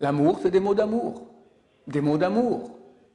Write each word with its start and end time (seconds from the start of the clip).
L'amour, 0.00 0.38
c'est 0.42 0.50
des 0.50 0.60
mots 0.60 0.74
d'amour, 0.74 1.26
des 1.86 2.00
mots 2.00 2.18
d'amour, 2.18 2.70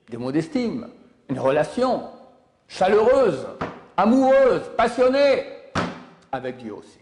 des 0.10 0.18
mots 0.18 0.32
d'estime, 0.32 0.88
une 1.30 1.40
relation 1.40 2.04
chaleureuse, 2.68 3.48
amoureuse, 3.96 4.64
passionnée 4.76 5.46
avec 6.32 6.58
Dieu 6.58 6.74
aussi. 6.74 7.00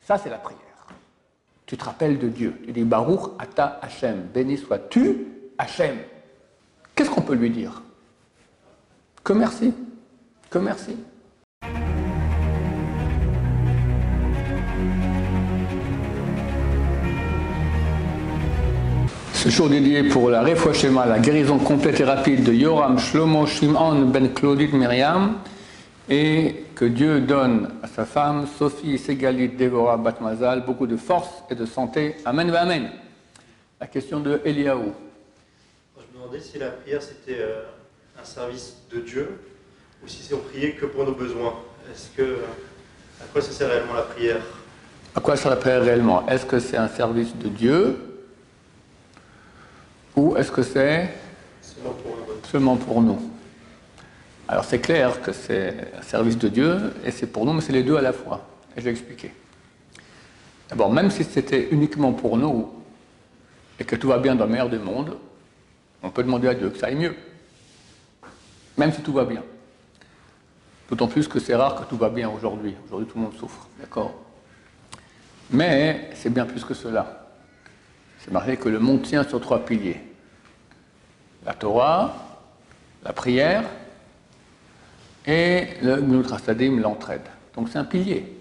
Ça, 0.00 0.18
c'est 0.18 0.30
la 0.30 0.38
prière. 0.38 0.58
Tu 1.66 1.76
te 1.76 1.84
rappelles 1.84 2.18
de 2.18 2.28
Dieu. 2.28 2.60
Tu 2.64 2.72
dis 2.72 2.84
Baruch 2.84 3.30
Ata 3.38 3.78
Hachem. 3.80 4.28
Béni 4.34 4.58
sois-tu, 4.58 5.26
Hachem. 5.56 5.96
Qu'est-ce 6.94 7.08
qu'on 7.08 7.22
peut 7.22 7.34
lui 7.34 7.48
dire? 7.48 7.82
Que 9.24 9.32
merci. 9.32 9.72
Que 10.50 10.58
merci. 10.58 10.96
Ce 19.42 19.48
jour 19.48 19.68
dédié 19.68 20.04
pour 20.04 20.30
la 20.30 20.40
Refouachema, 20.40 21.04
la 21.04 21.18
guérison 21.18 21.58
complète 21.58 21.98
et 21.98 22.04
rapide 22.04 22.44
de 22.44 22.52
Yoram 22.52 22.96
Shlomo 23.00 23.44
Shimon 23.44 24.02
Ben 24.02 24.32
Claudit 24.32 24.72
Myriam, 24.72 25.34
et 26.08 26.66
que 26.76 26.84
Dieu 26.84 27.20
donne 27.22 27.68
à 27.82 27.88
sa 27.88 28.04
femme, 28.04 28.46
Sophie 28.56 28.98
Segalit 28.98 29.48
Devora 29.48 29.96
Batmazal, 29.96 30.64
beaucoup 30.64 30.86
de 30.86 30.96
force 30.96 31.42
et 31.50 31.56
de 31.56 31.66
santé. 31.66 32.14
Amen, 32.24 32.54
amen. 32.54 32.90
La 33.80 33.88
question 33.88 34.20
de 34.20 34.40
Eliaou. 34.44 34.92
Je 35.96 36.02
me 36.02 36.22
demandais 36.22 36.38
si 36.38 36.60
la 36.60 36.68
prière 36.68 37.02
c'était 37.02 37.40
euh, 37.40 37.64
un 38.22 38.24
service 38.24 38.76
de 38.94 39.00
Dieu 39.00 39.40
ou 40.04 40.06
si 40.06 40.22
c'est 40.22 40.34
on 40.34 40.38
priait 40.38 40.74
que 40.74 40.86
pour 40.86 41.04
nos 41.04 41.16
besoins. 41.16 41.54
Est-ce 41.92 42.16
que 42.16 42.36
à 43.20 43.24
quoi 43.32 43.42
ça 43.42 43.50
sert 43.50 43.68
réellement 43.68 43.94
la 43.94 44.02
prière? 44.02 44.40
À 45.16 45.20
quoi 45.20 45.34
sert 45.34 45.50
la 45.50 45.56
prière 45.56 45.82
réellement? 45.82 46.24
Est-ce 46.28 46.46
que 46.46 46.60
c'est 46.60 46.76
un 46.76 46.86
service 46.86 47.34
de 47.34 47.48
Dieu? 47.48 47.96
Ou 50.16 50.36
est-ce 50.36 50.50
que 50.52 50.62
c'est 50.62 51.08
seulement 52.50 52.76
pour, 52.76 53.00
nous 53.00 53.18
Alors 54.48 54.64
c'est 54.64 54.80
clair 54.80 55.22
que 55.22 55.32
c'est 55.32 55.92
un 55.98 56.02
service 56.02 56.36
de 56.36 56.48
Dieu 56.48 56.92
et 57.04 57.10
c'est 57.10 57.26
pour 57.26 57.46
nous, 57.46 57.52
mais 57.52 57.60
c'est 57.60 57.72
les 57.72 57.82
deux 57.82 57.96
à 57.96 58.02
la 58.02 58.12
fois. 58.12 58.46
Et 58.76 58.80
je 58.80 58.84
vais 58.84 58.90
expliquer. 58.90 59.32
D'abord, 60.68 60.92
même 60.92 61.10
si 61.10 61.24
c'était 61.24 61.68
uniquement 61.70 62.12
pour 62.12 62.36
nous 62.36 62.70
et 63.78 63.84
que 63.84 63.96
tout 63.96 64.08
va 64.08 64.18
bien 64.18 64.34
dans 64.34 64.44
le 64.44 64.50
meilleur 64.50 64.68
des 64.68 64.78
mondes, 64.78 65.16
on 66.02 66.10
peut 66.10 66.22
demander 66.22 66.48
à 66.48 66.54
Dieu 66.54 66.70
que 66.70 66.78
ça 66.78 66.86
aille 66.86 66.96
mieux. 66.96 67.14
Même 68.76 68.92
si 68.92 69.02
tout 69.02 69.12
va 69.12 69.24
bien. 69.24 69.42
D'autant 70.88 71.08
plus 71.08 71.28
que 71.28 71.40
c'est 71.40 71.54
rare 71.54 71.76
que 71.76 71.88
tout 71.88 71.96
va 71.96 72.10
bien 72.10 72.28
aujourd'hui. 72.28 72.74
Aujourd'hui, 72.86 73.08
tout 73.08 73.16
le 73.16 73.24
monde 73.24 73.34
souffre. 73.38 73.66
D'accord? 73.80 74.14
Mais 75.50 76.10
c'est 76.14 76.30
bien 76.30 76.44
plus 76.44 76.64
que 76.64 76.74
cela. 76.74 77.21
C'est 78.24 78.30
marqué 78.30 78.56
que 78.56 78.68
le 78.68 78.78
monde 78.78 79.02
tient 79.02 79.24
sur 79.24 79.40
trois 79.40 79.64
piliers. 79.64 80.00
La 81.44 81.54
Torah, 81.54 82.14
la 83.04 83.12
prière 83.12 83.64
et 85.26 85.66
le 85.82 85.96
Gnutrasadim, 85.96 86.78
l'entraide. 86.78 87.22
Donc 87.56 87.68
c'est 87.68 87.78
un 87.78 87.84
pilier. 87.84 88.38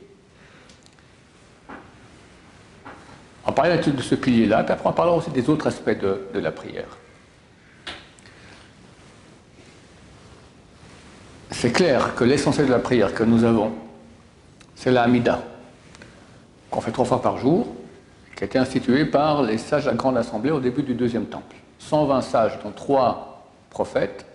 On 3.43 3.51
parlait 3.53 3.79
de 3.79 4.01
ce 4.01 4.13
pilier-là, 4.13 4.63
puis 4.63 4.73
après 4.73 4.87
on 4.87 4.93
parlera 4.93 5.17
aussi 5.17 5.31
des 5.31 5.49
autres 5.49 5.65
aspects 5.65 5.89
de, 5.89 6.27
de 6.31 6.39
la 6.39 6.51
prière. 6.51 6.97
C'est 11.49 11.71
clair 11.71 12.13
que 12.15 12.23
l'essentiel 12.23 12.67
de 12.67 12.71
la 12.71 12.79
prière 12.79 13.15
que 13.15 13.23
nous 13.23 13.43
avons, 13.43 13.73
c'est 14.75 14.91
la 14.91 15.03
Hamida, 15.03 15.43
qu'on 16.69 16.81
fait 16.81 16.91
trois 16.91 17.05
fois 17.05 17.21
par 17.21 17.37
jour, 17.37 17.67
qui 18.41 18.45
a 18.45 18.47
été 18.47 18.57
institué 18.57 19.05
par 19.05 19.43
les 19.43 19.59
sages 19.59 19.85
la 19.85 19.93
Grande 19.93 20.17
Assemblée 20.17 20.49
au 20.49 20.59
début 20.59 20.81
du 20.81 20.95
deuxième 20.95 21.27
temple. 21.27 21.55
120 21.77 22.21
sages, 22.21 22.57
dont 22.63 22.71
trois 22.71 23.45
prophètes, 23.69 24.25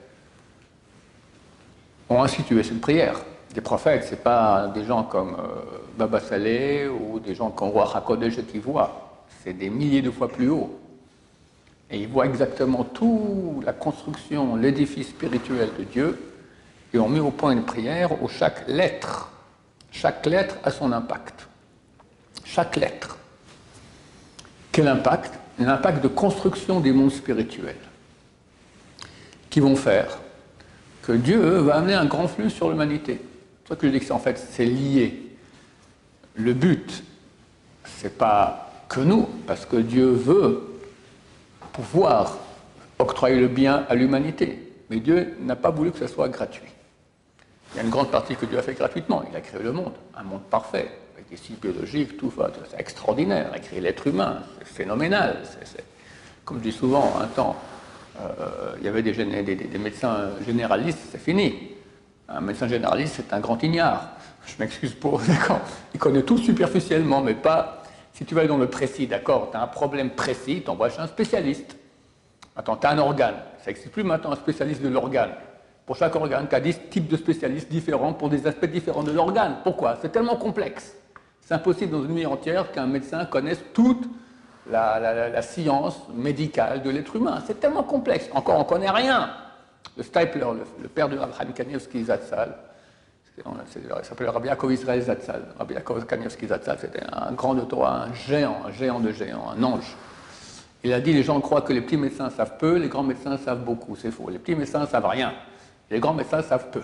ont 2.08 2.22
institué 2.22 2.62
cette 2.62 2.80
prière. 2.80 3.16
Des 3.52 3.60
prophètes, 3.60 4.04
ce 4.04 4.10
n'est 4.12 4.18
pas 4.18 4.68
des 4.68 4.84
gens 4.84 5.02
comme 5.02 5.34
euh, 5.34 5.78
Baba 5.98 6.20
Saleh 6.20 6.86
ou 6.86 7.18
des 7.18 7.34
gens 7.34 7.50
comme 7.50 7.70
Roi 7.70 7.90
HaKodesh 7.96 8.46
qui 8.46 8.60
voient. 8.60 9.24
C'est 9.42 9.54
des 9.54 9.70
milliers 9.70 10.02
de 10.02 10.12
fois 10.12 10.28
plus 10.28 10.50
haut. 10.50 10.78
Et 11.90 11.98
ils 11.98 12.08
voient 12.08 12.26
exactement 12.26 12.84
toute 12.84 13.64
la 13.64 13.72
construction, 13.72 14.54
l'édifice 14.54 15.08
spirituel 15.08 15.70
de 15.76 15.82
Dieu, 15.82 16.32
et 16.94 17.00
ont 17.00 17.08
mis 17.08 17.18
au 17.18 17.32
point 17.32 17.50
une 17.50 17.64
prière 17.64 18.22
où 18.22 18.28
chaque 18.28 18.68
lettre, 18.68 19.32
chaque 19.90 20.24
lettre 20.26 20.58
a 20.62 20.70
son 20.70 20.92
impact. 20.92 21.48
Chaque 22.44 22.76
lettre. 22.76 23.15
Quel 24.76 24.88
impact 24.88 25.32
L'impact 25.58 26.02
de 26.02 26.08
construction 26.08 26.80
des 26.80 26.92
mondes 26.92 27.10
spirituels 27.10 27.78
qui 29.48 29.60
vont 29.60 29.74
faire 29.74 30.18
que 31.00 31.12
Dieu 31.12 31.40
va 31.60 31.76
amener 31.76 31.94
un 31.94 32.04
grand 32.04 32.28
flux 32.28 32.50
sur 32.50 32.68
l'humanité. 32.68 33.18
C'est 33.62 33.68
ça 33.70 33.76
que 33.76 33.86
je 33.86 33.92
dis 33.92 34.00
que 34.00 34.12
en 34.12 34.18
fait 34.18 34.36
c'est 34.36 34.66
lié. 34.66 35.32
Le 36.34 36.52
but, 36.52 37.02
c'est 37.84 38.18
pas 38.18 38.70
que 38.90 39.00
nous, 39.00 39.26
parce 39.46 39.64
que 39.64 39.76
Dieu 39.76 40.10
veut 40.10 40.78
pouvoir 41.72 42.36
octroyer 42.98 43.40
le 43.40 43.48
bien 43.48 43.86
à 43.88 43.94
l'humanité. 43.94 44.74
Mais 44.90 45.00
Dieu 45.00 45.38
n'a 45.40 45.56
pas 45.56 45.70
voulu 45.70 45.90
que 45.90 46.00
ce 46.00 46.06
soit 46.06 46.28
gratuit. 46.28 46.68
Il 47.72 47.78
y 47.78 47.80
a 47.80 47.82
une 47.82 47.88
grande 47.88 48.10
partie 48.10 48.36
que 48.36 48.44
Dieu 48.44 48.58
a 48.58 48.62
fait 48.62 48.74
gratuitement. 48.74 49.24
Il 49.30 49.34
a 49.36 49.40
créé 49.40 49.62
le 49.62 49.72
monde, 49.72 49.94
un 50.14 50.22
monde 50.22 50.42
parfait 50.50 50.90
cycles 51.34 51.68
biologiques, 51.68 52.16
tout, 52.16 52.32
c'est 52.70 52.78
extraordinaire. 52.78 53.50
Écrire 53.56 53.82
l'être 53.82 54.06
humain, 54.06 54.42
c'est 54.58 54.68
phénoménal. 54.68 55.42
comme 56.44 56.58
je 56.58 56.62
dis 56.62 56.72
souvent, 56.72 57.14
un 57.20 57.26
temps, 57.26 57.56
euh, 58.20 58.76
il 58.78 58.84
y 58.84 58.88
avait 58.88 59.02
des, 59.02 59.78
médecins 59.78 60.30
généralistes, 60.44 61.00
c'est 61.10 61.20
fini. 61.20 61.72
Un 62.28 62.40
médecin 62.40 62.68
généraliste, 62.68 63.14
c'est 63.16 63.32
un 63.32 63.40
grand 63.40 63.62
ignare. 63.62 64.10
Je 64.46 64.54
m'excuse 64.58 64.94
pour, 64.94 65.20
d'accord 65.28 65.60
Il 65.94 66.00
connaît 66.00 66.22
tout 66.22 66.38
superficiellement, 66.38 67.20
mais 67.20 67.34
pas. 67.34 67.82
Si 68.12 68.24
tu 68.24 68.34
vas 68.34 68.46
dans 68.46 68.56
le 68.56 68.68
précis, 68.68 69.06
d'accord 69.06 69.48
Tu 69.50 69.56
as 69.56 69.62
un 69.62 69.66
problème 69.66 70.10
précis, 70.10 70.62
tu 70.64 70.70
envoies 70.70 70.88
chez 70.88 71.00
un 71.00 71.06
spécialiste. 71.06 71.76
Attends, 72.56 72.76
tu 72.76 72.86
as 72.86 72.90
un 72.90 72.98
organe. 72.98 73.34
Ça 73.58 73.66
n'existe 73.66 73.90
plus 73.90 74.04
maintenant 74.04 74.32
un 74.32 74.36
spécialiste 74.36 74.80
de 74.80 74.88
l'organe. 74.88 75.32
Pour 75.84 75.96
chaque 75.96 76.16
organe, 76.16 76.48
tu 76.48 76.54
as 76.54 76.60
10 76.60 76.80
types 76.90 77.08
de 77.08 77.16
spécialistes 77.16 77.68
différents 77.68 78.12
pour 78.12 78.28
des 78.28 78.46
aspects 78.46 78.66
différents 78.66 79.04
de 79.04 79.12
l'organe. 79.12 79.58
Pourquoi? 79.62 79.98
C'est 80.00 80.10
tellement 80.10 80.36
complexe. 80.36 80.96
C'est 81.46 81.54
impossible 81.54 81.92
dans 81.92 82.02
une 82.02 82.14
nuit 82.14 82.26
entière 82.26 82.72
qu'un 82.72 82.88
médecin 82.88 83.24
connaisse 83.24 83.60
toute 83.72 84.02
la, 84.68 85.40
science 85.42 85.96
médicale 86.12 86.82
de 86.82 86.90
l'être 86.90 87.14
humain. 87.14 87.40
C'est 87.46 87.60
tellement 87.60 87.84
complexe. 87.84 88.28
Encore, 88.32 88.56
on 88.56 88.64
ne 88.64 88.64
connaît 88.64 88.90
rien. 88.90 89.30
Le 89.96 90.02
Stipler, 90.02 90.44
le, 90.82 90.88
père 90.88 91.08
de 91.08 91.16
Abraham 91.16 91.52
Kanievski 91.52 92.02
Zatzal, 92.02 92.52
il 93.38 93.44
s'appelait 94.02 94.28
Rabbi 94.28 94.48
Yaakov 94.48 94.72
Israël 94.72 95.00
Zatzal. 95.02 95.42
Rabbi 95.56 95.74
Yaakov 95.74 96.04
Kanievski 96.06 96.48
Zatzal, 96.48 96.78
c'était 96.80 97.04
un 97.12 97.30
grand 97.30 97.54
Torah, 97.54 98.06
un 98.06 98.14
géant, 98.14 98.62
un 98.66 98.72
géant 98.72 98.98
de 98.98 99.12
géant, 99.12 99.48
un 99.56 99.62
ange. 99.62 99.94
Il 100.82 100.92
a 100.92 101.00
dit 101.00 101.12
les 101.12 101.22
gens 101.22 101.40
croient 101.40 101.62
que 101.62 101.72
les 101.72 101.80
petits 101.80 101.96
médecins 101.96 102.30
savent 102.30 102.56
peu, 102.58 102.74
les 102.76 102.88
grands 102.88 103.04
médecins 103.04 103.38
savent 103.38 103.62
beaucoup. 103.62 103.94
C'est 103.94 104.10
faux. 104.10 104.30
Les 104.30 104.40
petits 104.40 104.56
médecins 104.56 104.84
savent 104.86 105.06
rien. 105.06 105.32
Les 105.90 106.00
grands 106.00 106.14
médecins 106.14 106.42
savent 106.42 106.70
peu. 106.70 106.82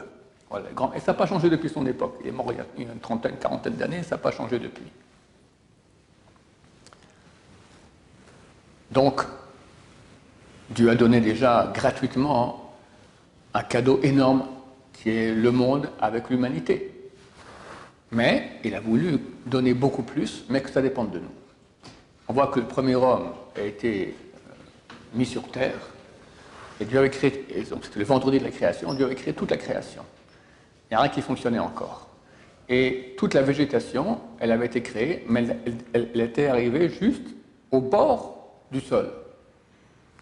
Et 0.94 1.00
ça 1.00 1.12
n'a 1.12 1.18
pas 1.18 1.26
changé 1.26 1.50
depuis 1.50 1.68
son 1.68 1.86
époque. 1.86 2.16
Il 2.22 2.28
est 2.28 2.32
mort 2.32 2.52
il 2.52 2.84
y 2.84 2.86
a 2.86 2.92
une 2.92 3.00
trentaine, 3.00 3.36
quarantaine 3.36 3.74
d'années, 3.74 4.02
ça 4.02 4.16
n'a 4.16 4.22
pas 4.22 4.30
changé 4.30 4.58
depuis. 4.58 4.84
Donc, 8.90 9.22
Dieu 10.70 10.90
a 10.90 10.94
donné 10.94 11.20
déjà 11.20 11.70
gratuitement 11.74 12.74
un 13.54 13.62
cadeau 13.62 14.00
énorme 14.02 14.44
qui 14.92 15.10
est 15.10 15.34
le 15.34 15.50
monde 15.50 15.88
avec 16.00 16.30
l'humanité. 16.30 17.10
Mais 18.10 18.60
il 18.64 18.74
a 18.74 18.80
voulu 18.80 19.18
donner 19.46 19.72
beaucoup 19.72 20.02
plus, 20.02 20.44
mais 20.50 20.60
que 20.60 20.70
ça 20.70 20.82
dépende 20.82 21.10
de 21.10 21.18
nous. 21.18 21.32
On 22.28 22.34
voit 22.34 22.48
que 22.48 22.60
le 22.60 22.66
premier 22.66 22.94
homme 22.94 23.32
a 23.56 23.62
été 23.62 24.14
euh, 24.14 24.52
mis 25.14 25.26
sur 25.26 25.50
terre, 25.50 25.78
et 26.80 26.84
Dieu 26.84 26.98
avait 26.98 27.10
créé, 27.10 27.46
c'était 27.82 27.98
le 27.98 28.04
vendredi 28.04 28.38
de 28.38 28.44
la 28.44 28.50
création, 28.50 28.92
Dieu 28.94 29.06
avait 29.06 29.14
créé 29.14 29.32
toute 29.32 29.50
la 29.50 29.56
création. 29.56 30.02
Il 30.92 30.96
n'y 30.96 30.98
a 30.98 31.02
rien 31.04 31.10
qui 31.10 31.22
fonctionnait 31.22 31.58
encore. 31.58 32.06
Et 32.68 33.14
toute 33.16 33.32
la 33.32 33.40
végétation, 33.40 34.20
elle 34.38 34.52
avait 34.52 34.66
été 34.66 34.82
créée, 34.82 35.24
mais 35.26 35.46
elle, 35.94 36.20
était 36.20 36.48
arrivée 36.48 36.90
juste 36.90 37.28
au 37.70 37.80
bord 37.80 38.52
du 38.70 38.78
sol. 38.82 39.10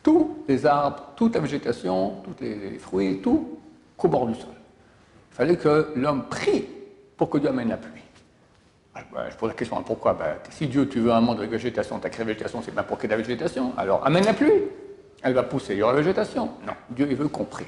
Tous 0.04 0.44
les 0.46 0.64
arbres, 0.66 1.08
toute 1.16 1.34
la 1.34 1.40
végétation, 1.40 2.22
tous 2.22 2.36
les, 2.40 2.78
fruits, 2.78 3.18
tout 3.20 3.58
qu'au 3.96 4.06
bord 4.06 4.28
du 4.28 4.34
sol. 4.36 4.52
Il 5.32 5.34
fallait 5.34 5.56
que 5.56 5.90
l'homme 5.96 6.28
prie 6.30 6.66
pour 7.16 7.30
que 7.30 7.38
Dieu 7.38 7.48
amène 7.48 7.70
la 7.70 7.76
pluie. 7.76 8.02
Ah, 8.94 9.00
bah, 9.12 9.28
je 9.28 9.34
pose 9.34 9.48
la 9.48 9.56
question, 9.56 9.82
pourquoi? 9.82 10.14
Bah, 10.14 10.36
Si 10.50 10.68
Dieu, 10.68 10.88
tu 10.88 11.00
veux 11.00 11.10
un 11.10 11.20
monde 11.20 11.40
de 11.40 11.46
végétation, 11.46 11.98
tu 11.98 12.06
as 12.06 12.10
créé 12.10 12.24
la 12.24 12.32
végétation, 12.32 12.62
c'est 12.64 12.70
bien 12.72 12.84
pour 12.84 12.96
qu'il 12.96 13.10
y 13.10 13.12
ait 13.12 13.16
de 13.16 13.20
la 13.20 13.26
végétation. 13.26 13.72
Alors 13.76 14.06
amène 14.06 14.24
la 14.24 14.34
pluie. 14.34 14.62
Elle 15.24 15.34
va 15.34 15.42
pousser, 15.42 15.72
il 15.72 15.78
y 15.78 15.82
aura 15.82 15.94
la 15.94 15.98
végétation. 15.98 16.48
Non, 16.64 16.74
Dieu, 16.90 17.08
il 17.10 17.16
veut 17.16 17.26
qu'on 17.26 17.42
prie. 17.42 17.66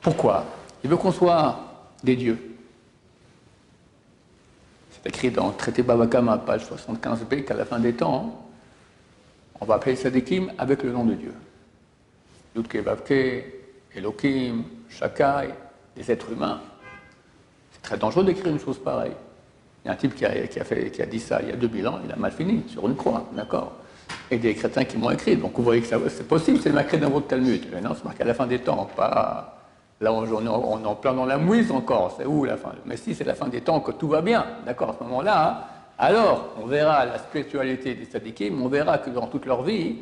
Pourquoi? 0.00 0.44
Il 0.82 0.90
veut 0.90 0.96
qu'on 0.96 1.12
soit 1.12 1.71
des 2.02 2.16
dieux. 2.16 2.38
C'est 4.90 5.08
écrit 5.08 5.30
dans 5.30 5.48
le 5.48 5.54
traité 5.54 5.82
Babakama, 5.82 6.38
page 6.38 6.64
75b, 6.64 7.44
qu'à 7.44 7.54
la 7.54 7.64
fin 7.64 7.78
des 7.78 7.94
temps, 7.94 8.48
on 9.60 9.64
va 9.64 9.74
appeler 9.74 9.96
Sadikim 9.96 10.52
avec 10.58 10.82
le 10.82 10.92
nom 10.92 11.04
de 11.04 11.14
Dieu. 11.14 11.34
Yudke 12.56 12.82
Elohim, 13.94 14.64
Shakai, 14.88 15.50
les 15.96 16.10
êtres 16.10 16.32
humains. 16.32 16.60
C'est 17.72 17.82
très 17.82 17.96
dangereux 17.96 18.24
d'écrire 18.24 18.48
une 18.48 18.60
chose 18.60 18.78
pareille. 18.78 19.12
Il 19.84 19.88
y 19.88 19.90
a 19.90 19.94
un 19.94 19.96
type 19.96 20.14
qui 20.14 20.24
a, 20.24 20.30
fait, 20.64 20.90
qui 20.90 21.02
a 21.02 21.06
dit 21.06 21.20
ça 21.20 21.40
il 21.42 21.48
y 21.48 21.52
a 21.52 21.56
2000 21.56 21.88
ans, 21.88 22.00
il 22.04 22.12
a 22.12 22.16
mal 22.16 22.32
fini, 22.32 22.62
sur 22.68 22.88
une 22.88 22.96
croix, 22.96 23.28
d'accord 23.34 23.72
Et 24.30 24.38
des 24.38 24.54
chrétiens 24.54 24.84
qui 24.84 24.96
m'ont 24.96 25.10
écrit, 25.10 25.36
donc 25.36 25.52
vous 25.56 25.62
voyez 25.62 25.82
que 25.82 26.08
c'est 26.08 26.28
possible, 26.28 26.60
c'est 26.62 26.70
marqué 26.72 26.98
dans 26.98 27.10
votre 27.10 27.26
Talmud. 27.26 27.66
Mais 27.72 27.80
non, 27.80 27.94
c'est 27.94 28.04
marqué 28.04 28.22
à 28.22 28.26
la 28.26 28.34
fin 28.34 28.46
des 28.46 28.60
temps, 28.60 28.88
pas. 28.96 29.61
Là, 30.02 30.12
on, 30.12 30.26
est 30.26 30.86
en 30.86 30.94
plein 30.96 31.14
dans 31.14 31.24
la 31.24 31.38
mouise 31.38 31.70
encore, 31.70 32.16
c'est 32.18 32.26
où 32.26 32.44
la 32.44 32.56
fin? 32.56 32.72
Mais 32.86 32.96
si 32.96 33.14
c'est 33.14 33.22
la 33.22 33.36
fin 33.36 33.46
des 33.46 33.60
temps, 33.60 33.78
que 33.78 33.92
tout 33.92 34.08
va 34.08 34.20
bien, 34.20 34.44
d'accord, 34.66 34.90
à 34.90 34.96
ce 34.98 35.04
moment-là, 35.04 35.48
hein, 35.48 35.64
alors 35.96 36.56
on 36.60 36.66
verra 36.66 37.06
la 37.06 37.18
spiritualité 37.18 37.94
des 37.94 38.06
sadikim, 38.06 38.60
on 38.60 38.66
verra 38.66 38.98
que 38.98 39.10
dans 39.10 39.28
toute 39.28 39.46
leur 39.46 39.62
vie, 39.62 39.98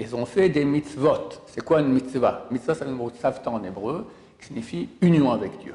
ils 0.00 0.16
ont 0.16 0.24
fait 0.24 0.48
des 0.48 0.64
mitzvot. 0.64 1.28
C'est 1.46 1.62
quoi 1.62 1.80
une 1.80 1.92
mitzvah? 1.92 2.46
Mitzvah, 2.50 2.74
c'est 2.74 2.86
le 2.86 2.92
mot 2.92 3.12
savta 3.20 3.50
en 3.50 3.62
hébreu, 3.62 4.10
qui 4.40 4.46
signifie 4.46 4.88
union 5.02 5.30
avec 5.30 5.58
Dieu. 5.58 5.74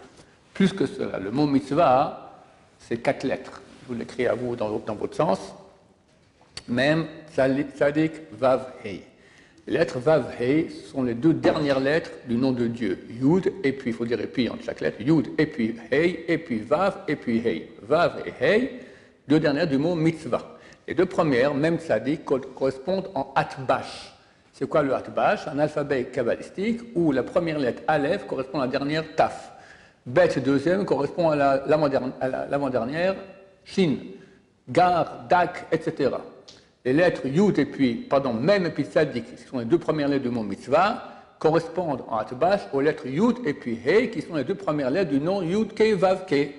Plus 0.55 0.73
que 0.73 0.87
cela, 0.87 1.19
le 1.19 1.29
mot 1.29 1.45
mitzvah, 1.45 2.41
c'est 2.79 2.97
quatre 2.97 3.23
lettres. 3.23 3.61
Je 3.83 3.93
vous 3.93 3.99
l'écris 3.99 4.25
à 4.25 4.33
vous 4.33 4.55
dans, 4.55 4.79
votre 4.95 5.15
sens. 5.15 5.39
Même 6.67 7.05
tzadik, 7.35 8.13
vav, 8.31 8.65
hei. 8.83 9.03
Les 9.69 9.77
lettres 9.77 9.99
vav, 9.99 10.31
hei 10.39 10.67
sont 10.91 11.03
les 11.03 11.13
deux 11.13 11.35
dernières 11.35 11.79
lettres 11.79 12.09
du 12.27 12.37
nom 12.37 12.51
de 12.51 12.65
Dieu. 12.65 13.05
Yud, 13.21 13.53
et 13.63 13.71
puis, 13.71 13.91
il 13.91 13.93
faut 13.95 14.03
dire 14.03 14.19
et 14.19 14.25
puis 14.25 14.49
entre 14.49 14.63
chaque 14.63 14.81
lettre. 14.81 14.99
Yud, 14.99 15.27
et 15.37 15.45
puis 15.45 15.75
hei, 15.91 16.25
et 16.27 16.39
puis 16.39 16.57
vav, 16.57 17.01
et 17.07 17.15
puis 17.15 17.37
hei. 17.45 17.69
Vav 17.83 18.23
et 18.25 18.33
hei, 18.43 18.79
deux 19.27 19.39
dernières 19.39 19.67
du 19.67 19.77
mot 19.77 19.93
mitzvah. 19.93 20.57
Les 20.87 20.95
deux 20.95 21.05
premières, 21.05 21.53
même 21.53 21.77
tzadik, 21.77 22.25
correspondent 22.25 23.11
en 23.13 23.31
atbash. 23.35 24.11
C'est 24.53 24.67
quoi 24.67 24.81
le 24.81 24.91
atbash 24.91 25.47
Un 25.47 25.59
alphabet 25.59 26.05
kabbalistique 26.05 26.79
où 26.95 27.11
la 27.11 27.21
première 27.21 27.59
lettre 27.59 27.83
aleph 27.87 28.25
correspond 28.25 28.61
à 28.61 28.65
la 28.65 28.71
dernière 28.71 29.03
taf. 29.15 29.51
Bet 30.03 30.29
deuxième 30.43 30.83
correspond 30.83 31.29
à 31.29 31.35
l'avant-dernière 31.35 33.15
shin. 33.63 33.97
Gar, 34.67 35.27
dak, 35.29 35.67
etc. 35.71 36.09
Les 36.85 36.93
lettres 36.93 37.25
yud 37.25 37.59
et 37.59 37.65
puis, 37.65 37.95
pardon, 37.95 38.33
même 38.33 38.71
puis 38.71 38.85
qui 38.85 39.47
sont 39.49 39.59
les 39.59 39.65
deux 39.65 39.79
premières 39.79 40.07
lettres 40.07 40.23
du 40.23 40.29
mot 40.29 40.43
mitzvah, 40.43 41.03
correspondent 41.39 42.03
en 42.07 42.17
atbash 42.17 42.61
aux 42.73 42.81
lettres 42.81 43.07
yud 43.07 43.37
et 43.45 43.53
puis 43.53 43.79
he, 43.85 44.09
qui 44.09 44.21
sont 44.21 44.35
les 44.35 44.43
deux 44.43 44.55
premières 44.55 44.89
lettres 44.89 45.11
du 45.11 45.19
nom 45.19 45.41
yud 45.41 45.73
ke 45.73 45.93
vav 45.93 46.25
ke. 46.25 46.49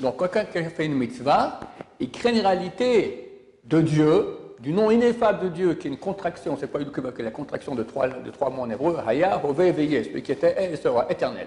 Donc, 0.00 0.16
quand 0.16 0.28
quelqu'un 0.28 0.68
fait 0.70 0.86
une 0.86 0.94
mitzvah, 0.94 1.60
il 1.98 2.10
crée 2.10 2.30
une 2.30 2.40
réalité 2.40 3.42
de 3.64 3.80
Dieu, 3.80 4.26
du 4.60 4.72
nom 4.72 4.90
ineffable 4.90 5.44
de 5.44 5.48
Dieu, 5.48 5.74
qui 5.74 5.88
est 5.88 5.90
une 5.90 5.98
contraction, 5.98 6.56
c'est 6.58 6.66
pas 6.66 6.80
que 6.84 7.22
la 7.22 7.30
contraction 7.30 7.74
de 7.74 7.82
trois, 7.82 8.08
de 8.08 8.30
trois 8.30 8.50
mots 8.50 8.62
en 8.62 8.70
hébreu, 8.70 8.96
Haya, 9.06 9.40
Hove, 9.44 9.70
Veye, 9.70 10.04
celui 10.04 10.22
qui 10.22 10.32
était 10.32 10.72
et 10.72 10.76
sera 10.76 11.06
éternel. 11.10 11.46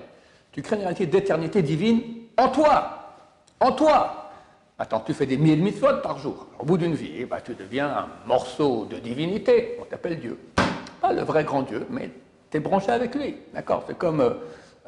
Tu 0.51 0.61
crées 0.61 0.75
une 0.75 0.81
réalité 0.81 1.05
d'éternité 1.05 1.61
divine 1.61 2.01
en 2.37 2.49
toi. 2.49 2.97
En 3.59 3.71
toi. 3.71 4.20
Attends, 4.81 5.01
tu 5.01 5.13
fais 5.13 5.27
des 5.27 5.37
mille 5.37 5.61
mitzvot 5.61 5.97
par 6.01 6.17
jour. 6.17 6.47
Au 6.57 6.65
bout 6.65 6.75
d'une 6.75 6.95
vie, 6.95 7.23
bah, 7.25 7.39
tu 7.39 7.53
deviens 7.53 7.85
un 7.85 8.07
morceau 8.25 8.85
de 8.85 8.95
divinité. 8.95 9.77
On 9.79 9.85
t'appelle 9.85 10.19
Dieu. 10.19 10.39
Pas 10.99 11.13
le 11.13 11.21
vrai 11.21 11.43
grand 11.43 11.61
Dieu, 11.61 11.85
mais 11.91 12.09
tu 12.49 12.57
es 12.57 12.59
branché 12.59 12.89
avec 12.89 13.13
lui. 13.13 13.37
D'accord? 13.53 13.83
C'est 13.85 13.95
comme 13.95 14.21
euh, 14.21 14.31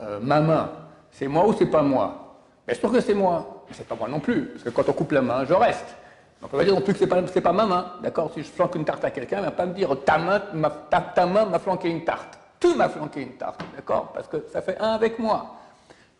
euh, 0.01 0.19
ma 0.19 0.41
main. 0.41 0.71
C'est 1.11 1.27
moi 1.27 1.47
ou 1.47 1.53
c'est 1.53 1.67
pas 1.67 1.83
moi? 1.83 2.39
Bien 2.65 2.75
sûr 2.75 2.91
que 2.91 3.01
c'est 3.01 3.13
moi. 3.13 3.65
Mais 3.69 3.75
c'est 3.77 3.87
pas 3.87 3.93
moi 3.93 4.07
non 4.07 4.19
plus. 4.19 4.45
Parce 4.45 4.63
que 4.63 4.69
quand 4.71 4.89
on 4.89 4.93
coupe 4.93 5.11
la 5.11 5.21
main, 5.21 5.45
je 5.45 5.53
reste. 5.53 5.95
On 6.41 6.57
va 6.57 6.63
dire 6.63 6.73
non 6.73 6.81
plus 6.81 6.93
que 6.93 6.99
c'est 6.99 7.05
pas, 7.05 7.21
pas 7.21 7.53
ma 7.53 7.67
main. 7.67 7.93
D'accord? 8.01 8.31
Si 8.33 8.41
je 8.41 8.47
flanque 8.47 8.73
une 8.73 8.85
tarte 8.85 9.05
à 9.05 9.11
quelqu'un, 9.11 9.37
il 9.37 9.41
ne 9.41 9.45
va 9.45 9.51
pas 9.51 9.67
me 9.67 9.75
dire 9.75 9.95
ta 10.03 10.17
main 10.17 10.41
ta 10.89 11.25
main 11.27 11.45
m'a 11.45 11.59
flanqué 11.59 11.91
une 11.91 12.03
tarte. 12.03 12.39
Tu 12.59 12.73
m'as 12.73 12.89
flanqué 12.89 13.21
une 13.21 13.33
tarte, 13.33 13.61
d'accord? 13.75 14.11
Parce 14.11 14.27
que 14.27 14.37
ça 14.51 14.63
fait 14.63 14.79
un 14.79 14.89
avec 14.89 15.19
moi. 15.19 15.53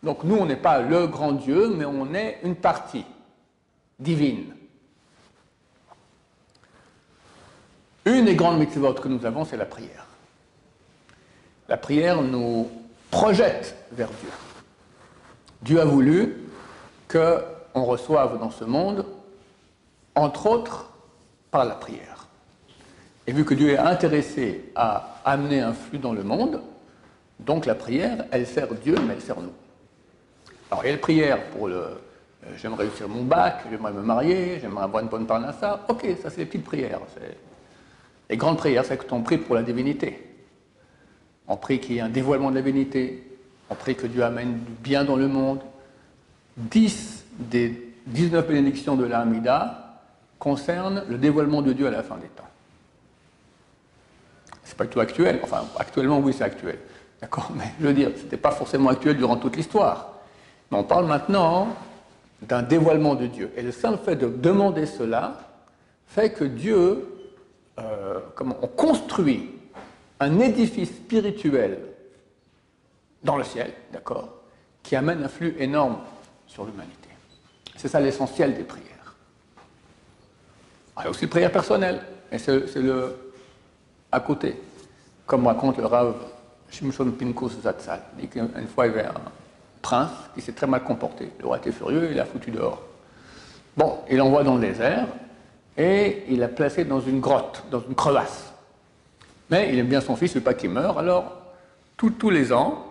Donc 0.00 0.22
nous, 0.22 0.36
on 0.36 0.46
n'est 0.46 0.54
pas 0.54 0.78
le 0.78 1.08
grand 1.08 1.32
Dieu, 1.32 1.72
mais 1.76 1.84
on 1.84 2.14
est 2.14 2.38
une 2.44 2.54
partie 2.54 3.04
divine. 3.98 4.54
Une 8.04 8.26
des 8.26 8.34
grandes 8.34 8.58
mitzvot 8.58 8.94
que 8.94 9.08
nous 9.08 9.24
avons, 9.24 9.44
c'est 9.44 9.56
la 9.56 9.64
prière. 9.64 10.06
La 11.68 11.76
prière 11.76 12.20
nous 12.20 12.70
projette 13.10 13.76
vers 13.92 14.08
Dieu. 14.08 14.30
Dieu 15.62 15.80
a 15.80 15.84
voulu 15.86 16.36
qu'on 17.08 17.84
reçoive 17.84 18.38
dans 18.38 18.50
ce 18.50 18.64
monde, 18.64 19.06
entre 20.14 20.46
autres, 20.46 20.90
par 21.50 21.64
la 21.64 21.74
prière. 21.74 22.26
Et 23.26 23.32
vu 23.32 23.44
que 23.44 23.54
Dieu 23.54 23.70
est 23.70 23.78
intéressé 23.78 24.70
à 24.74 25.20
amener 25.24 25.60
un 25.60 25.72
flux 25.72 25.98
dans 25.98 26.12
le 26.12 26.22
monde, 26.22 26.60
donc 27.40 27.64
la 27.64 27.74
prière, 27.74 28.26
elle 28.30 28.46
sert 28.46 28.74
Dieu, 28.74 28.96
mais 29.06 29.14
elle 29.14 29.22
sert 29.22 29.40
nous. 29.40 29.52
Alors 30.70 30.84
il 30.84 30.88
y 30.88 30.90
a 30.90 30.96
la 30.96 31.00
prière 31.00 31.44
pour 31.50 31.68
le 31.68 31.86
j'aimerais 32.56 32.84
réussir 32.84 33.08
mon 33.08 33.22
bac, 33.22 33.64
j'aimerais 33.70 33.92
me 33.92 34.02
marier, 34.02 34.58
j'aimerais 34.60 34.84
avoir 34.84 35.02
une 35.02 35.08
bonne 35.08 35.26
parnassa. 35.26 35.84
Ok, 35.88 36.06
ça 36.22 36.30
c'est 36.30 36.38
les 36.38 36.46
petites 36.46 36.64
prières. 36.64 37.00
Les 38.30 38.36
grandes 38.36 38.58
prières, 38.58 38.84
c'est 38.84 38.96
que 38.96 39.04
on 39.12 39.22
prie 39.22 39.38
pour 39.38 39.54
la 39.54 39.62
divinité. 39.62 40.30
On 41.46 41.56
prie 41.56 41.78
qu'il 41.78 41.96
y 41.96 41.98
ait 41.98 42.02
un 42.02 42.08
dévoilement 42.08 42.50
de 42.50 42.56
la 42.56 42.62
divinité. 42.62 43.22
On 43.70 43.74
prie 43.74 43.94
que 43.94 44.06
Dieu 44.06 44.22
amène 44.22 44.58
du 44.64 44.72
bien 44.82 45.04
dans 45.04 45.16
le 45.16 45.28
monde. 45.28 45.60
10 46.56 47.24
des 47.38 47.92
19 48.06 48.46
bénédictions 48.46 48.96
de 48.96 49.04
l'Amida 49.04 50.00
concernent 50.38 51.04
le 51.08 51.18
dévoilement 51.18 51.62
de 51.62 51.72
Dieu 51.72 51.86
à 51.86 51.90
la 51.90 52.02
fin 52.02 52.16
des 52.16 52.28
temps 52.28 52.44
c'est 54.64 54.76
pas 54.76 54.84
du 54.84 54.90
tout 54.90 55.00
actuel. 55.00 55.40
Enfin, 55.42 55.64
actuellement, 55.78 56.18
oui, 56.18 56.32
c'est 56.36 56.44
actuel. 56.44 56.78
D'accord 57.20 57.50
Mais 57.54 57.72
je 57.80 57.86
veux 57.86 57.92
dire, 57.92 58.10
ce 58.16 58.22
n'était 58.22 58.36
pas 58.36 58.50
forcément 58.50 58.90
actuel 58.90 59.16
durant 59.16 59.36
toute 59.36 59.56
l'histoire. 59.56 60.14
Mais 60.70 60.78
on 60.78 60.84
parle 60.84 61.06
maintenant 61.06 61.68
d'un 62.48 62.62
dévoilement 62.62 63.14
de 63.14 63.26
Dieu. 63.26 63.52
Et 63.56 63.62
le 63.62 63.72
simple 63.72 63.98
fait 64.04 64.16
de 64.16 64.28
demander 64.28 64.86
cela 64.86 65.38
fait 66.06 66.32
que 66.32 66.44
Dieu, 66.44 67.06
euh, 67.78 68.20
on 68.40 68.66
construit 68.66 69.50
un 70.20 70.38
édifice 70.40 70.90
spirituel 70.90 71.78
dans 73.22 73.36
le 73.36 73.44
ciel, 73.44 73.72
d'accord, 73.92 74.28
qui 74.82 74.96
amène 74.96 75.24
un 75.24 75.28
flux 75.28 75.56
énorme 75.58 75.98
sur 76.46 76.64
l'humanité. 76.64 77.08
C'est 77.76 77.88
ça 77.88 78.00
l'essentiel 78.00 78.54
des 78.54 78.62
prières. 78.62 79.16
Il 80.98 81.04
y 81.04 81.06
a 81.06 81.10
aussi 81.10 81.22
les 81.22 81.28
prières 81.28 81.52
personnelles. 81.52 82.00
Et 82.30 82.38
c'est 82.38 82.76
le, 82.76 83.32
à 84.12 84.20
côté, 84.20 84.60
comme 85.26 85.46
raconte 85.46 85.78
le 85.78 85.86
Rav 85.86 86.14
Shimshon 86.70 87.10
Pinkus 87.12 87.60
Zatzal. 87.62 88.00
Qu'une 88.30 88.68
fois, 88.68 88.86
il 88.86 88.94
y 88.94 88.98
avait 88.98 89.06
un 89.06 89.14
prince 89.84 90.10
qui 90.34 90.40
s'est 90.40 90.52
très 90.52 90.66
mal 90.66 90.82
comporté. 90.82 91.30
Le 91.38 91.46
roi 91.46 91.58
était 91.58 91.70
furieux, 91.70 92.08
il 92.10 92.16
l'a 92.16 92.24
foutu 92.24 92.50
dehors. 92.50 92.82
Bon, 93.76 93.98
il 94.10 94.16
l'envoie 94.16 94.42
dans 94.42 94.54
le 94.54 94.60
désert 94.60 95.06
et 95.76 96.24
il 96.30 96.38
l'a 96.38 96.48
placé 96.48 96.84
dans 96.84 97.00
une 97.00 97.20
grotte, 97.20 97.62
dans 97.70 97.80
une 97.80 97.94
crevasse. 97.94 98.52
Mais 99.50 99.70
il 99.70 99.78
aime 99.78 99.86
bien 99.86 100.00
son 100.00 100.16
fils, 100.16 100.32
il 100.32 100.36
ne 100.36 100.40
veut 100.40 100.44
pas 100.44 100.54
qu'il 100.54 100.70
meure, 100.70 100.98
alors 100.98 101.36
tous 101.96 102.30
les 102.30 102.52
ans, 102.52 102.86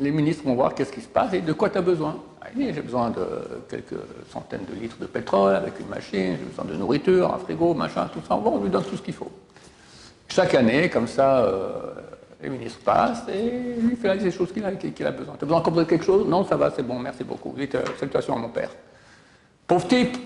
les 0.00 0.10
ministres 0.10 0.44
vont 0.44 0.54
voir 0.54 0.74
qu'est-ce 0.74 0.92
qui 0.92 1.00
se 1.00 1.08
passe 1.08 1.32
et 1.34 1.40
de 1.40 1.52
quoi 1.52 1.68
tu 1.70 1.78
as 1.78 1.82
besoin. 1.82 2.16
Ah, 2.40 2.46
il 2.54 2.66
dit, 2.66 2.72
j'ai 2.74 2.82
besoin 2.82 3.10
de 3.10 3.26
quelques 3.68 4.00
centaines 4.32 4.64
de 4.64 4.74
litres 4.80 4.98
de 4.98 5.06
pétrole 5.06 5.54
avec 5.54 5.78
une 5.80 5.88
machine, 5.88 6.36
j'ai 6.38 6.44
besoin 6.44 6.64
de 6.64 6.74
nourriture, 6.74 7.34
un 7.34 7.38
frigo, 7.38 7.74
machin, 7.74 8.08
tout 8.12 8.20
ça. 8.26 8.36
Bon, 8.36 8.52
on 8.56 8.62
lui 8.62 8.70
donne 8.70 8.84
tout 8.84 8.96
ce 8.96 9.02
qu'il 9.02 9.14
faut. 9.14 9.30
Chaque 10.28 10.54
année, 10.54 10.88
comme 10.88 11.08
ça, 11.08 11.38
euh, 11.38 11.70
les 12.40 12.48
ministres 12.48 12.80
passent 12.84 13.24
et 13.28 13.80
lui 13.80 13.96
fait 13.96 14.14
les 14.14 14.30
choses 14.30 14.52
qu'il 14.52 14.64
a, 14.64 14.68
a, 14.68 15.10
besoin. 15.10 15.34
Tu 15.36 15.44
as 15.44 15.46
besoin 15.46 15.60
de 15.60 15.84
quelque 15.84 16.04
chose? 16.04 16.26
Non, 16.26 16.44
ça 16.44 16.56
va, 16.56 16.70
c'est 16.70 16.84
bon, 16.84 16.98
merci 16.98 17.24
beaucoup. 17.24 17.52
Dites 17.56 17.74
euh, 17.74 17.82
salutations 17.98 18.36
à 18.36 18.38
mon 18.38 18.48
père. 18.48 18.70
Pauvre 19.66 19.86
type, 19.88 20.16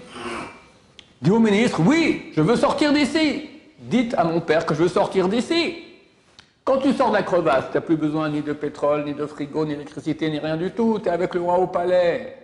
dit 1.21 1.31
au 1.31 1.39
ministre, 1.39 1.81
oui, 1.85 2.33
je 2.35 2.43
veux 2.43 2.57
sortir 2.57 2.93
d'ici. 2.93 3.49
Dites 3.79 4.15
à 4.15 4.25
mon 4.25 4.41
père 4.41 4.67
que 4.67 4.75
je 4.75 4.83
veux 4.83 4.89
sortir 4.89 5.29
d'ici. 5.29 5.77
Quand 6.65 6.79
tu 6.79 6.93
sors 6.93 7.09
de 7.09 7.15
la 7.15 7.23
crevasse, 7.23 7.65
tu 7.73 7.77
n'as 7.77 7.81
plus 7.81 7.97
besoin 7.97 8.29
ni 8.29 8.43
de 8.43 8.53
pétrole, 8.53 9.05
ni 9.05 9.15
de 9.15 9.27
frigo, 9.27 9.65
ni 9.65 9.73
d'électricité, 9.73 10.31
ni 10.31 10.39
rien 10.39 10.57
du 10.57 10.71
tout. 10.71 11.01
Tu 11.03 11.09
es 11.09 11.13
avec 11.13 11.35
le 11.35 11.41
roi 11.41 11.59
au 11.59 11.67
palais. 11.67 12.37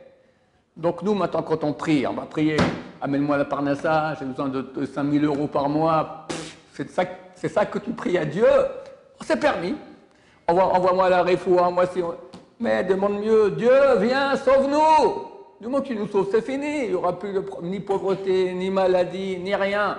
Donc 0.76 1.02
nous, 1.02 1.14
maintenant, 1.14 1.42
quand 1.42 1.62
on 1.62 1.72
prie, 1.72 2.06
on 2.06 2.14
va 2.14 2.22
prier, 2.22 2.56
amène-moi 3.00 3.37
la 3.37 3.44
parnassa, 3.44 4.14
j'ai 4.18 4.25
besoin 4.25 4.48
de 4.48 4.87
5000 4.87 5.25
euros 5.25 5.46
par 5.46 5.68
mois. 5.68 6.26
C'est 6.72 7.48
ça 7.48 7.66
que 7.66 7.78
tu 7.78 7.90
pries 7.90 8.16
à 8.16 8.25
Dieu, 8.25 8.46
c'est 9.20 9.38
permis. 9.38 9.75
Envoie-moi 10.46 11.08
la 11.10 11.22
réfoua, 11.22 11.70
moi 11.70 11.87
si. 11.87 12.00
Mais 12.60 12.82
demande 12.82 13.20
mieux, 13.20 13.50
Dieu, 13.52 13.70
viens, 13.98 14.37
sauve-nous. 14.37 15.28
Du 15.60 15.66
moment 15.66 15.80
que 15.80 15.88
tu 15.88 15.96
nous 15.96 16.08
sauves, 16.08 16.28
c'est 16.30 16.42
fini. 16.42 16.84
Il 16.84 16.88
n'y 16.90 16.94
aura 16.94 17.18
plus 17.18 17.32
de, 17.32 17.44
ni 17.62 17.80
pauvreté, 17.80 18.52
ni 18.54 18.70
maladie, 18.70 19.38
ni 19.38 19.54
rien. 19.54 19.98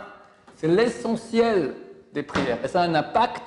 C'est 0.56 0.68
l'essentiel 0.68 1.74
des 2.14 2.24
prières. 2.24 2.58
Et 2.64 2.68
ça 2.68 2.82
a 2.82 2.86
un 2.86 2.96
impact, 2.96 3.44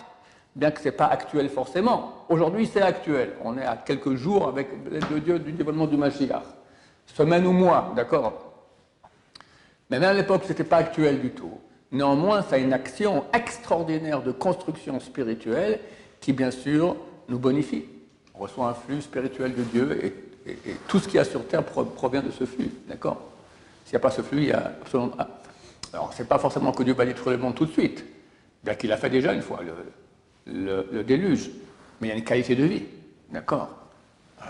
bien 0.54 0.70
que 0.70 0.80
ce 0.80 0.86
n'est 0.86 0.92
pas 0.92 1.06
actuel 1.06 1.48
forcément. 1.48 2.24
Aujourd'hui, 2.28 2.66
c'est 2.66 2.82
actuel. 2.82 3.34
On 3.44 3.58
est 3.58 3.64
à 3.64 3.76
quelques 3.76 4.14
jours 4.14 4.48
avec 4.48 4.68
l'aide 4.90 5.08
de 5.10 5.18
Dieu 5.18 5.38
du 5.38 5.52
développement 5.52 5.86
du 5.86 5.96
Mashiach. 5.96 6.44
Semaine 7.06 7.46
ou 7.46 7.52
mois, 7.52 7.92
d'accord? 7.96 8.32
Mais 9.90 9.98
même 9.98 10.10
à 10.10 10.14
l'époque, 10.14 10.42
ce 10.44 10.50
n'était 10.50 10.64
pas 10.64 10.78
actuel 10.78 11.20
du 11.20 11.30
tout. 11.30 11.58
Néanmoins, 11.92 12.42
ça 12.42 12.56
a 12.56 12.58
une 12.58 12.72
action 12.72 13.24
extraordinaire 13.34 14.22
de 14.22 14.32
construction 14.32 14.98
spirituelle 14.98 15.78
qui, 16.20 16.32
bien 16.32 16.50
sûr, 16.50 16.96
nous 17.28 17.38
bonifie. 17.38 17.84
On 18.34 18.38
reçoit 18.40 18.68
un 18.68 18.74
flux 18.74 19.02
spirituel 19.02 19.54
de 19.54 19.62
Dieu 19.62 20.04
et, 20.04 20.14
tout 20.88 20.98
ce 20.98 21.04
qu'il 21.04 21.16
y 21.16 21.18
a 21.20 21.24
sur 21.24 21.46
Terre 21.46 21.62
provient 21.62 22.22
de 22.22 22.30
ce 22.32 22.44
flux. 22.44 22.70
D'accord? 22.88 23.20
S'il 23.84 23.92
n'y 23.92 23.96
a 23.98 24.00
pas 24.00 24.10
ce 24.10 24.22
flux, 24.22 24.38
il 24.38 24.48
y 24.48 24.52
a 24.52 24.72
absolument. 24.80 25.12
Ah. 25.18 25.28
Alors, 25.92 26.12
ce 26.12 26.22
n'est 26.22 26.28
pas 26.28 26.38
forcément 26.38 26.72
que 26.72 26.82
Dieu 26.82 26.94
va 26.94 27.04
détruire 27.04 27.36
le 27.36 27.42
monde 27.42 27.54
tout 27.54 27.66
de 27.66 27.70
suite, 27.70 28.04
bien 28.64 28.74
qu'il 28.74 28.88
l'a 28.88 28.96
fait 28.96 29.10
déjà 29.10 29.32
une 29.34 29.42
fois, 29.42 29.60
le, 30.46 31.02
déluge. 31.04 31.50
Mais 32.00 32.08
il 32.08 32.10
y 32.10 32.12
a 32.14 32.16
une 32.16 32.24
qualité 32.24 32.56
de 32.56 32.64
vie. 32.64 32.82
D'accord? 33.30 33.68
Euh, 34.40 34.44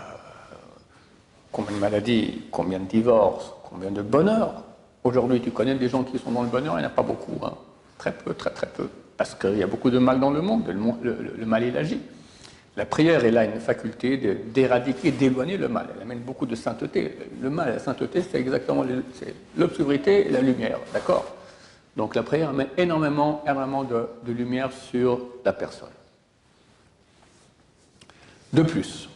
Combien 1.51 1.75
de 1.75 1.81
maladies, 1.81 2.41
combien 2.49 2.79
de 2.79 2.85
divorces, 2.85 3.53
combien 3.69 3.91
de 3.91 4.01
bonheur 4.01 4.63
Aujourd'hui, 5.03 5.41
tu 5.41 5.51
connais 5.51 5.75
des 5.75 5.89
gens 5.89 6.03
qui 6.03 6.17
sont 6.17 6.31
dans 6.31 6.43
le 6.43 6.49
bonheur, 6.49 6.75
il 6.75 6.79
n'y 6.79 6.85
en 6.85 6.87
a 6.87 6.91
pas 6.91 7.03
beaucoup. 7.03 7.37
Hein. 7.43 7.53
Très 7.97 8.11
peu, 8.11 8.33
très 8.33 8.51
très 8.51 8.67
peu. 8.67 8.87
Parce 9.17 9.35
qu'il 9.35 9.57
y 9.57 9.63
a 9.63 9.67
beaucoup 9.67 9.89
de 9.89 9.99
mal 9.99 10.19
dans 10.19 10.31
le 10.31 10.41
monde, 10.41 10.67
le, 10.67 11.45
mal 11.45 11.63
il 11.63 11.77
agit. 11.77 11.99
La 12.75 12.85
prière, 12.85 13.23
elle 13.23 13.37
a 13.37 13.45
une 13.45 13.59
faculté 13.59 14.17
d'éradiquer, 14.17 15.11
d'éloigner 15.11 15.57
le 15.57 15.67
mal. 15.67 15.87
Elle 15.95 16.01
amène 16.01 16.19
beaucoup 16.19 16.47
de 16.47 16.55
sainteté. 16.55 17.17
Le 17.39 17.49
mal, 17.49 17.69
la 17.69 17.79
sainteté, 17.79 18.23
c'est 18.23 18.39
exactement 18.39 18.83
l'obscurité 19.55 20.27
et 20.27 20.31
la 20.31 20.41
lumière. 20.41 20.79
D'accord? 20.91 21.35
Donc 21.95 22.15
la 22.15 22.23
prière 22.23 22.49
amène 22.49 22.69
énormément, 22.77 23.43
énormément 23.45 23.83
de 23.83 24.31
lumière 24.31 24.71
sur 24.71 25.19
la 25.45 25.53
personne. 25.53 25.89
De 28.53 28.63
plus, 28.63 29.09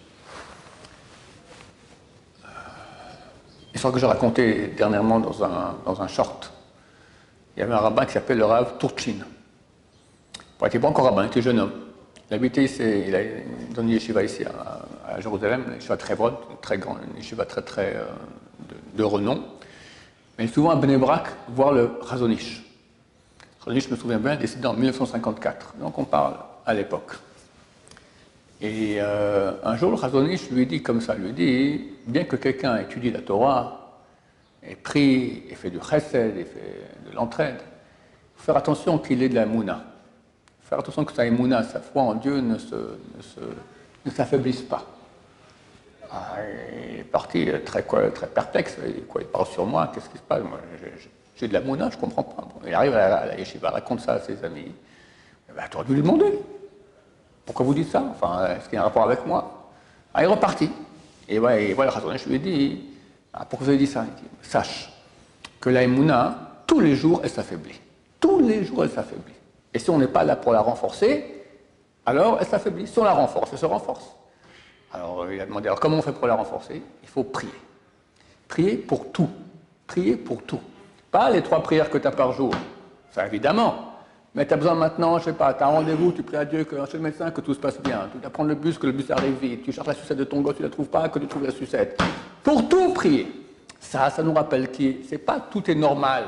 L'histoire 3.78 3.94
que 3.94 4.00
j'ai 4.00 4.08
racontée 4.08 4.74
dernièrement 4.76 5.20
dans 5.20 5.44
un, 5.44 5.76
dans 5.86 6.02
un 6.02 6.08
short. 6.08 6.52
Il 7.56 7.60
y 7.60 7.64
avait 7.64 7.76
un 7.76 7.78
rabbin 7.78 8.08
qui 8.08 8.14
s'appelle 8.14 8.40
le 8.40 8.46
Rav 8.46 8.80
Turchin. 8.80 9.18
Il 9.20 10.64
n'était 10.64 10.80
pas 10.80 10.88
encore 10.88 11.06
rabbin, 11.06 11.26
il 11.26 11.28
était 11.28 11.44
jeune 11.44 11.60
homme. 11.60 11.74
Il 12.28 12.34
habitait 12.34 12.64
ici, 12.64 12.82
il 12.82 13.16
a 13.16 13.20
donné 13.76 13.90
une 13.90 13.90
yeshiva 13.90 14.24
ici 14.24 14.44
à, 14.46 15.22
Jérusalem, 15.22 15.66
une 15.68 15.74
yeshiva 15.76 15.96
très 15.96 16.16
bonne, 16.16 16.34
très 16.60 16.80
grande, 16.80 16.98
une 17.08 17.18
yeshiva 17.18 17.46
très, 17.46 17.62
très 17.62 17.98
euh, 17.98 18.06
de, 18.96 19.04
renom. 19.04 19.44
Mais 20.40 20.46
il 20.46 20.50
est 20.50 20.54
souvent 20.54 20.72
à 20.72 20.76
Bnebrak 20.76 21.28
voir 21.50 21.72
le 21.72 22.00
Razonich. 22.02 22.64
Razonich, 23.60 23.86
je 23.86 23.92
me 23.92 23.96
souviens 23.96 24.18
bien, 24.18 24.38
décédé 24.38 24.66
en 24.66 24.74
1954. 24.74 25.76
Donc 25.80 26.00
on 26.00 26.06
parle 26.06 26.34
à 26.66 26.74
l'époque. 26.74 27.12
Et 28.60 28.98
euh, 29.00 29.52
un 29.64 29.76
jour, 29.76 29.92
le 29.92 29.98
Razonich 29.98 30.50
lui 30.50 30.66
dit 30.66 30.82
comme 30.82 31.02
ça, 31.02 31.14
lui 31.14 31.32
dit, 31.32 31.90
bien 32.08 32.24
que 32.24 32.36
quelqu'un 32.36 32.78
étudie 32.78 33.12
la 33.12 33.22
Torah, 33.22 34.02
et 34.64 34.76
prie, 34.76 35.44
et 35.50 35.56
fait 35.56 35.70
du 35.70 35.80
chesed, 35.80 36.38
et 36.38 36.44
fait 36.44 37.10
de 37.10 37.16
l'entraide, 37.16 37.58
il 37.60 38.40
faut 38.40 38.46
faire 38.46 38.58
attention 38.58 38.98
qu'il 38.98 39.22
ait 39.22 39.30
de 39.30 39.36
la 39.36 39.46
mouna. 39.46 39.84
Faire 40.64 40.80
attention 40.80 41.06
que 41.06 41.14
sa 41.14 41.30
mouna, 41.30 41.64
sa 41.64 41.80
foi 41.80 42.02
en 42.02 42.16
Dieu 42.16 42.40
ne, 42.40 42.58
se, 42.58 42.76
ne, 44.06 44.12
s'affaiblisse 44.12 44.64
pas. 44.64 44.86
Ah, 46.12 46.38
il 46.94 47.00
est 47.02 47.04
parti 47.04 47.48
très, 47.64 47.84
très 47.84 48.28
perplexe, 48.28 48.78
il, 48.86 49.04
quoi, 49.06 49.22
il 49.22 49.28
parle 49.28 49.48
sur 49.48 49.66
moi, 49.66 49.92
qu'est-ce 49.94 50.10
qui 50.10 50.18
se 50.18 50.24
passe? 50.24 50.42
Moi, 50.42 50.60
J'ai 51.36 51.48
de 51.48 51.54
la 51.54 51.62
mouna, 51.62 51.90
je 51.92 51.96
ne 51.96 52.02
comprends 52.02 52.24
pas. 52.24 52.48
il 52.66 52.74
arrive 52.74 52.96
à 52.96 53.28
la, 53.28 53.38
yeshiva, 53.38 53.70
raconte 53.70 54.00
ça 54.00 54.14
à 54.14 54.20
ses 54.20 54.44
amis. 54.44 54.72
Eh 55.50 55.54
ben, 55.56 55.64
tu 55.70 55.78
aurais 55.78 55.86
dû 55.86 55.94
lui 55.94 56.02
demander. 56.02 56.40
Pourquoi 57.48 57.66
vous 57.66 57.74
dites 57.74 57.90
ça? 57.90 58.04
Enfin, 58.12 58.46
est-ce 58.48 58.66
qu'il 58.66 58.76
y 58.76 58.78
a 58.78 58.82
un 58.82 58.84
rapport 58.84 59.04
avec 59.04 59.26
moi? 59.26 59.70
Ah, 60.14 60.22
Il 60.22 60.26
est 60.26 60.28
reparti. 60.28 60.70
Et 61.30 61.40
voilà, 61.40 61.92
je 62.18 62.30
lui 62.30 62.36
ai 62.36 62.40
dit 62.40 62.86
ah, 63.34 63.46
Pourquoi 63.46 63.66
vous 63.66 63.70
avez 63.70 63.80
dit 63.80 63.88
ça? 63.88 64.06
Il 64.06 64.14
dit, 64.22 64.30
Sache 64.42 64.92
que 65.60 65.70
la 65.70 65.84
Emouna, 65.84 66.62
tous 66.68 66.82
les 66.82 66.96
jours, 66.96 67.22
elle 67.24 67.30
s'affaiblit. 67.30 67.80
Tous 68.20 68.40
les 68.40 68.64
jours, 68.64 68.84
elle 68.84 68.92
s'affaiblit. 68.92 69.34
Et 69.74 69.80
si 69.80 69.90
on 69.90 69.98
n'est 69.98 70.08
pas 70.08 70.24
là 70.24 70.36
pour 70.36 70.52
la 70.54 70.60
renforcer, 70.60 71.46
alors 72.06 72.38
elle 72.40 72.48
s'affaiblit. 72.48 72.86
Si 72.86 73.00
on 73.00 73.04
la 73.06 73.14
renforce, 73.14 73.50
elle 73.54 73.60
se 73.60 73.66
renforce. 73.66 74.06
Alors 74.94 75.32
il 75.32 75.40
a 75.40 75.46
demandé 75.46 75.68
alors 75.68 75.80
comment 75.80 75.98
on 75.98 76.02
fait 76.02 76.12
pour 76.12 76.28
la 76.28 76.36
renforcer? 76.36 76.82
Il 77.02 77.10
faut 77.10 77.24
prier. 77.24 77.52
Prier 78.48 78.76
pour 78.76 79.12
tout. 79.12 79.30
Prier 79.88 80.18
pour 80.18 80.44
tout. 80.44 80.62
Pas 81.12 81.30
les 81.30 81.42
trois 81.42 81.64
prières 81.64 81.90
que 81.90 81.98
tu 81.98 82.08
as 82.08 82.12
par 82.12 82.34
jour. 82.34 82.52
Évidemment. 83.26 83.87
Mais 84.38 84.46
tu 84.46 84.54
as 84.54 84.58
besoin 84.58 84.76
maintenant, 84.76 85.18
je 85.18 85.24
sais 85.24 85.34
pas, 85.34 85.52
tu 85.56 85.64
as 85.64 85.68
un 85.68 85.72
rendez-vous, 85.72 86.12
tu 86.12 86.22
pries 86.22 86.38
à 86.38 86.46
Dieu, 86.46 86.64
que, 86.64 86.76
chez 86.86 86.98
le 86.98 87.04
médecin, 87.04 87.32
que 87.32 87.42
tout 87.42 87.56
se 87.56 87.60
passe 87.60 87.82
bien. 87.82 88.08
Tu 88.12 88.20
dois 88.20 88.30
prendre 88.30 88.50
le 88.50 88.56
bus, 88.56 88.78
que 88.78 88.86
le 88.86 88.92
bus 88.92 89.10
arrive 89.10 89.34
vite. 89.42 89.64
Tu 89.64 89.72
cherches 89.72 89.88
la 89.88 89.96
sucette 89.96 90.20
de 90.20 90.26
ton 90.26 90.42
gosse, 90.42 90.58
tu 90.58 90.62
ne 90.62 90.68
la 90.68 90.72
trouves 90.72 90.90
pas, 90.90 91.10
que 91.10 91.18
tu 91.18 91.26
trouves 91.26 91.46
la 91.46 91.52
sucette. 91.52 92.00
Pour 92.44 92.70
tout 92.70 92.94
prier. 92.94 93.32
Ça, 93.80 94.12
ça 94.12 94.22
nous 94.22 94.36
rappelle 94.36 94.70
qui 94.70 95.00
c'est 95.10 95.18
pas 95.18 95.40
tout 95.40 95.72
est 95.72 95.76
normal. 95.76 96.26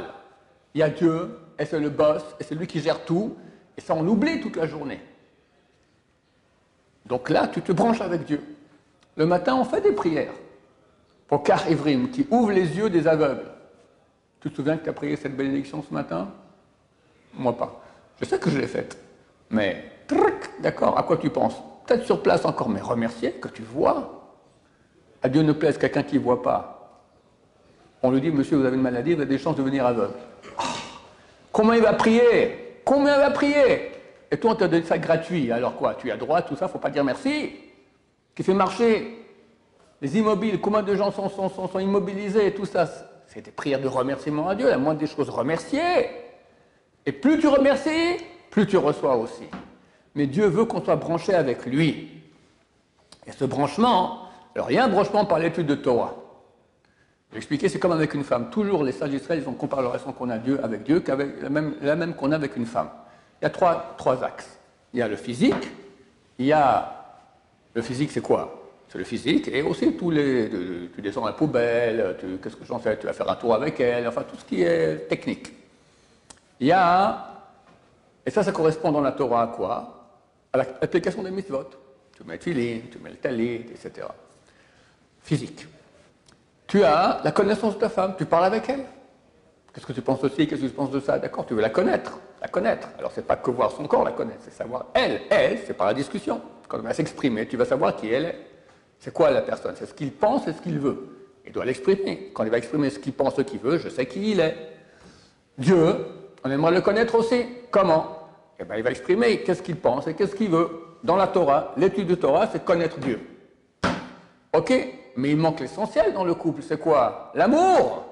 Il 0.74 0.80
y 0.80 0.84
a 0.84 0.90
Dieu, 0.90 1.38
et 1.60 1.66
c'est 1.66 1.80
le 1.80 1.92
boss, 1.92 2.24
et 2.40 2.44
c'est 2.44 2.56
lui 2.56 2.66
qui 2.66 2.80
gère 2.80 3.06
tout, 3.06 3.36
et 3.78 3.82
ça 3.82 3.94
on 3.94 4.08
oublie 4.08 4.42
toute 4.42 4.56
la 4.56 4.66
journée. 4.66 5.02
Donc 7.06 7.30
là, 7.30 7.48
tu 7.48 7.62
te 7.62 7.72
branches 7.72 8.02
avec 8.02 8.26
Dieu. 8.26 8.42
Le 9.18 9.28
matin, 9.28 9.56
on 9.56 9.66
fait 9.66 9.82
des 9.82 9.92
prières. 9.92 10.34
Pour 11.28 11.44
Car 11.44 11.70
Ivrim, 11.70 12.10
qui 12.10 12.26
ouvre 12.32 12.54
les 12.54 12.76
yeux 12.76 12.90
des 12.90 13.08
aveugles. 13.08 13.52
Tu 14.42 14.50
te 14.50 14.56
souviens 14.56 14.78
que 14.78 14.84
tu 14.86 14.90
as 14.90 14.94
prié 14.94 15.16
cette 15.16 15.38
bénédiction 15.38 15.84
ce 15.88 15.94
matin? 15.94 16.30
Moi 17.36 17.56
pas. 17.56 17.84
Je 18.20 18.26
sais 18.26 18.40
que 18.40 18.50
je 18.50 18.58
l'ai 18.58 18.68
faite. 18.68 18.98
Mais, 19.50 19.84
d'accord, 20.60 20.98
à 20.98 21.04
quoi 21.04 21.18
tu 21.18 21.30
penses? 21.30 21.56
Peut-être 21.86 22.06
sur 22.06 22.22
place 22.22 22.46
encore, 22.46 22.70
mais 22.70 22.82
remercier 22.82 23.32
que 23.32 23.48
tu 23.48 23.62
vois. 23.62 24.34
À 25.24 25.30
Dieu 25.30 25.42
ne 25.42 25.54
plaise 25.54 25.78
quelqu'un 25.78 26.04
qui 26.04 26.16
ne 26.16 26.24
voit 26.24 26.42
pas. 26.42 27.02
On 28.02 28.12
lui 28.12 28.22
dit, 28.22 28.32
monsieur, 28.32 28.58
vous 28.58 28.66
avez 28.66 28.76
une 28.76 28.82
maladie, 28.82 29.14
vous 29.14 29.22
avez 29.22 29.30
des 29.30 29.38
chances 29.38 29.56
de 29.56 29.62
devenir 29.62 29.86
aveugle. 29.86 30.14
Ah, 30.58 30.64
comment 31.52 31.74
il 31.74 31.82
va 31.82 31.94
prier? 31.94 32.82
Combien 32.86 33.16
il 33.16 33.20
va 33.20 33.32
prier? 33.32 33.92
Et 34.32 34.38
toi, 34.38 34.52
on 34.52 34.56
te 34.56 34.64
donné 34.64 34.84
ça 34.84 34.98
gratuit. 34.98 35.52
Alors 35.52 35.76
quoi 35.76 35.96
Tu 35.96 36.12
as 36.12 36.18
droit, 36.18 36.42
tout 36.42 36.56
ça, 36.56 36.68
faut 36.68 36.78
pas 36.78 36.90
dire 36.90 37.04
merci. 37.04 37.56
Qui 38.36 38.44
fait 38.44 38.54
marcher 38.54 39.18
les 40.02 40.18
immobiles, 40.18 40.62
combien 40.62 40.82
de 40.82 40.96
gens 40.96 41.12
sont, 41.12 41.28
sont, 41.30 41.50
sont, 41.50 41.68
sont 41.68 41.80
immobilisés, 41.80 42.54
tout 42.54 42.66
ça? 42.66 42.88
C'est 43.28 43.42
des 43.42 43.52
prières 43.52 43.82
de 43.82 43.88
remerciement 43.88 44.48
à 44.48 44.56
Dieu, 44.56 44.70
la 44.70 44.78
moindre 44.78 45.00
des 45.00 45.08
choses, 45.08 45.30
remercier. 45.30 45.82
Et 47.10 47.12
plus 47.12 47.40
tu 47.40 47.48
remercies, 47.48 48.18
plus 48.52 48.68
tu 48.68 48.78
reçois 48.78 49.16
aussi. 49.16 49.46
Mais 50.14 50.28
Dieu 50.28 50.46
veut 50.46 50.66
qu'on 50.66 50.84
soit 50.84 50.96
branché 50.96 51.34
avec 51.34 51.66
lui. 51.66 52.08
Et 53.26 53.32
ce 53.32 53.46
branchement, 53.46 54.26
alors 54.54 54.70
il 54.70 54.76
y 54.76 54.78
a 54.78 54.86
un 54.86 54.90
branchement 54.90 55.26
par 55.26 55.40
l'étude 55.40 55.66
de 55.66 55.74
Torah. 55.74 56.14
Je 57.30 57.34
vais 57.34 57.38
expliquer, 57.40 57.68
c'est 57.68 57.80
comme 57.80 57.94
avec 57.94 58.14
une 58.14 58.24
femme. 58.24 58.52
Toujours 58.52 58.84
les 58.84 58.92
sages 58.92 59.10
d'Israël, 59.10 59.42
ils 59.44 59.50
ont 59.50 59.54
comparé 59.54 59.82
la 59.82 59.88
relation 59.88 60.14
qu'on 60.14 60.30
a 60.30 60.38
Dieu 60.38 60.60
avec 60.64 60.84
Dieu 60.84 61.00
qu'avec 61.00 61.42
la 61.42 61.50
même, 61.96 62.14
qu'on 62.14 62.32
a 62.32 62.36
avec 62.36 62.56
une 62.56 62.68
femme. 62.68 62.90
Il 63.42 63.46
y 63.46 63.48
a 63.48 63.50
trois, 63.50 64.24
axes. 64.24 64.60
Il 64.94 65.00
y 65.00 65.02
a 65.02 65.08
le 65.08 65.16
physique, 65.16 65.68
il 66.38 66.46
y 66.46 66.54
a. 66.54 66.96
Le 67.74 67.82
physique, 67.82 68.12
c'est 68.12 68.22
quoi? 68.22 68.70
C'est 68.88 69.00
le 69.00 69.04
physique, 69.04 69.48
et 69.48 69.64
aussi 69.64 69.94
tous 69.94 70.12
les. 70.12 70.48
Tu, 70.94 71.02
descends 71.02 71.26
la 71.26 71.34
poubelle, 71.34 72.18
qu'est-ce 72.44 72.56
que 72.56 72.66
j'en 72.66 72.78
fais? 72.78 73.00
Tu 73.00 73.08
vas 73.08 73.14
faire 73.14 73.32
un 73.32 73.36
tour 73.36 73.56
avec 73.56 73.80
elle, 73.80 74.08
enfin 74.08 74.22
tout 74.22 74.38
ce 74.38 74.46
qui 74.46 74.62
est 74.62 75.08
technique. 75.08 75.59
Il 76.60 76.68
y 76.68 76.72
a, 76.72 77.26
et 78.26 78.32
ça, 78.32 78.44
ça 78.44 78.52
correspond 78.52 78.92
dans 78.92 79.02
la 79.02 79.12
Torah 79.12 79.44
à 79.44 79.48
quoi? 79.48 79.96
À 80.52 80.58
l'application 80.58 81.24
des 81.24 81.32
mitzvot. 81.32 81.70
Tu 82.16 82.24
mets 82.24 82.36
le 82.36 82.40
filet, 82.40 82.84
tu 82.92 83.00
mets 83.00 83.12
le 83.12 83.16
talit, 83.16 83.56
etc. 83.56 84.08
Physique. 85.22 85.68
Tu 86.68 86.84
as 86.84 87.22
la 87.24 87.32
connaissance 87.32 87.76
de 87.76 87.80
ta 87.80 87.90
femme, 87.90 88.16
tu 88.18 88.26
parles 88.26 88.46
avec 88.46 88.68
elle. 88.70 88.84
Qu'est-ce 89.74 89.86
que 89.86 89.94
tu 89.94 90.02
penses 90.02 90.24
aussi? 90.24 90.48
Qu'est-ce 90.48 90.62
que 90.62 90.68
tu 90.68 90.74
penses 90.74 90.92
de 90.92 91.00
ça? 91.00 91.18
D'accord, 91.18 91.46
tu 91.46 91.54
veux 91.54 91.62
la 91.62 91.70
connaître. 91.70 92.20
La 92.42 92.48
connaître. 92.48 92.90
Alors, 92.98 93.12
c'est 93.14 93.26
pas 93.26 93.36
que 93.36 93.52
voir 93.52 93.72
son 93.72 93.86
corps 93.86 94.04
la 94.04 94.12
connaître, 94.12 94.42
c'est 94.42 94.54
savoir 94.54 94.88
elle. 94.94 95.22
Elle, 95.30 95.60
c'est 95.66 95.74
par 95.74 95.88
la 95.88 95.94
discussion. 95.94 96.42
Quand 96.68 96.78
elle 96.78 96.84
va 96.84 96.94
s'exprimer, 96.94 97.48
tu 97.48 97.58
vas 97.58 97.66
savoir 97.66 97.96
qui 97.96 98.10
elle 98.10 98.26
est. 98.26 98.48
C'est 99.00 99.14
quoi 99.14 99.32
la 99.32 99.42
personne? 99.42 99.76
C'est 99.78 99.86
ce 99.86 99.94
qu'il 99.94 100.12
pense 100.12 100.48
et 100.48 100.54
ce 100.54 100.62
qu'il 100.62 100.80
veut. 100.80 101.08
Il 101.46 101.54
doit 101.54 101.66
l'exprimer. 101.66 102.32
Quand 102.34 102.44
il 102.44 102.50
va 102.50 102.58
exprimer 102.58 102.90
ce 102.90 103.00
qu'il 103.00 103.14
pense, 103.14 103.36
ce 103.36 103.42
qu'il 103.42 103.60
veut, 103.60 103.78
je 103.78 103.90
sais 103.90 104.06
qui 104.06 104.32
il 104.32 104.40
est. 104.40 104.56
Dieu, 105.58 106.06
on 106.44 106.52
aimerait 106.52 106.74
le 106.74 106.82
connaître 106.82 107.16
aussi. 107.16 107.46
Comment? 107.72 108.20
Eh 108.60 108.64
bien, 108.66 108.76
il 108.76 108.84
va 108.84 108.92
exprimer 108.92 109.42
qu'est-ce 109.42 109.62
qu'il 109.62 109.78
pense 109.78 110.08
et 110.08 110.14
qu'est-ce 110.14 110.36
qu'il 110.36 110.50
veut. 110.50 110.70
Dans 111.04 111.16
la 111.16 111.28
Torah, 111.28 111.74
l'étude 111.78 112.08
de 112.08 112.16
Torah, 112.16 112.48
c'est 112.52 112.64
connaître 112.64 113.00
Dieu. 113.00 113.22
Ok? 114.54 114.74
Mais 115.16 115.32
il 115.32 115.38
manque 115.38 115.62
l'essentiel 115.62 116.14
dans 116.14 116.26
le 116.26 116.34
couple. 116.34 116.62
C'est 116.62 116.80
quoi? 116.80 117.32
L'amour. 117.36 118.06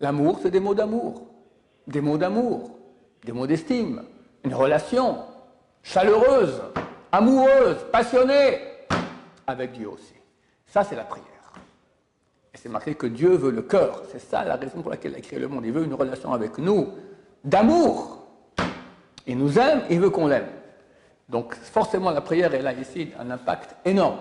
L'amour, 0.00 0.38
c'est 0.42 0.50
des 0.50 0.60
mots 0.60 0.74
d'amour. 0.74 1.26
Des 1.86 2.00
mots 2.00 2.18
d'amour. 2.18 2.70
Des 3.24 3.32
mots 3.32 3.46
d'estime. 3.46 4.02
Une 4.44 4.54
relation 4.54 5.18
chaleureuse, 5.82 6.62
amoureuse, 7.10 7.76
passionnée 7.92 8.58
avec 9.46 9.72
Dieu 9.72 9.88
aussi. 9.88 10.14
Ça, 10.66 10.84
c'est 10.84 10.96
la 10.96 11.04
prière. 11.04 11.26
Et 12.54 12.58
c'est 12.58 12.68
marqué 12.68 12.94
que 12.94 13.06
Dieu 13.06 13.30
veut 13.30 13.50
le 13.50 13.62
cœur. 13.62 14.02
C'est 14.10 14.18
ça 14.18 14.44
la 14.44 14.56
raison 14.56 14.80
pour 14.80 14.90
laquelle 14.90 15.12
il 15.12 15.18
a 15.18 15.20
créé 15.20 15.38
le 15.38 15.48
monde. 15.48 15.64
Il 15.64 15.72
veut 15.72 15.84
une 15.84 15.94
relation 15.94 16.32
avec 16.32 16.58
nous 16.58 16.88
d'amour. 17.44 18.26
Il 19.26 19.38
nous 19.38 19.58
aime, 19.58 19.82
il 19.90 20.00
veut 20.00 20.10
qu'on 20.10 20.26
l'aime. 20.26 20.48
Donc 21.28 21.54
forcément, 21.54 22.10
la 22.10 22.20
prière, 22.20 22.54
elle 22.54 22.66
a 22.66 22.72
ici 22.72 23.10
un 23.18 23.30
impact 23.30 23.76
énorme. 23.84 24.18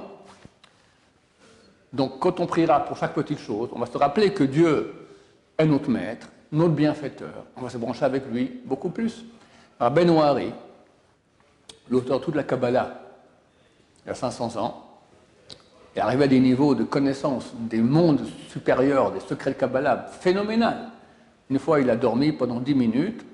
Donc 1.92 2.20
quand 2.20 2.40
on 2.40 2.46
priera 2.46 2.80
pour 2.86 2.98
chaque 2.98 3.14
petite 3.14 3.40
chose, 3.40 3.70
on 3.74 3.80
va 3.80 3.86
se 3.86 3.98
rappeler 3.98 4.34
que 4.34 4.44
Dieu 4.44 4.94
est 5.58 5.66
notre 5.66 5.90
maître, 5.90 6.28
notre 6.52 6.74
bienfaiteur. 6.74 7.46
On 7.58 7.62
va 7.62 7.70
se 7.70 7.78
brancher 7.78 8.06
avec 8.06 8.26
lui 8.32 8.62
beaucoup 8.66 8.90
plus. 8.90 9.26
Alors 9.80 9.92
Benoît 9.92 10.38
l'auteur 11.90 12.20
de 12.20 12.26
toute 12.26 12.36
la 12.36 12.44
Kabbalah, 12.44 13.02
il 14.06 14.10
y 14.10 14.12
a 14.12 14.16
500 14.16 14.56
ans, 14.56 14.86
est 15.96 16.00
arrivé 16.00 16.24
à 16.24 16.28
des 16.28 16.40
niveaux 16.40 16.74
de 16.74 16.86
connaissance 16.86 17.52
des 17.54 17.82
mondes 17.82 18.22
supérieurs, 18.50 19.12
des 19.12 19.20
secrets 19.20 19.52
de 19.52 19.58
Kabbalah 19.58 20.08
phénoménal. 20.22 20.90
Une 21.52 21.60
fois, 21.60 21.82
il 21.82 21.90
a 21.90 21.98
dormi 21.98 22.32
pendant 22.32 22.62
10 22.62 22.76
minutes, 22.76 23.26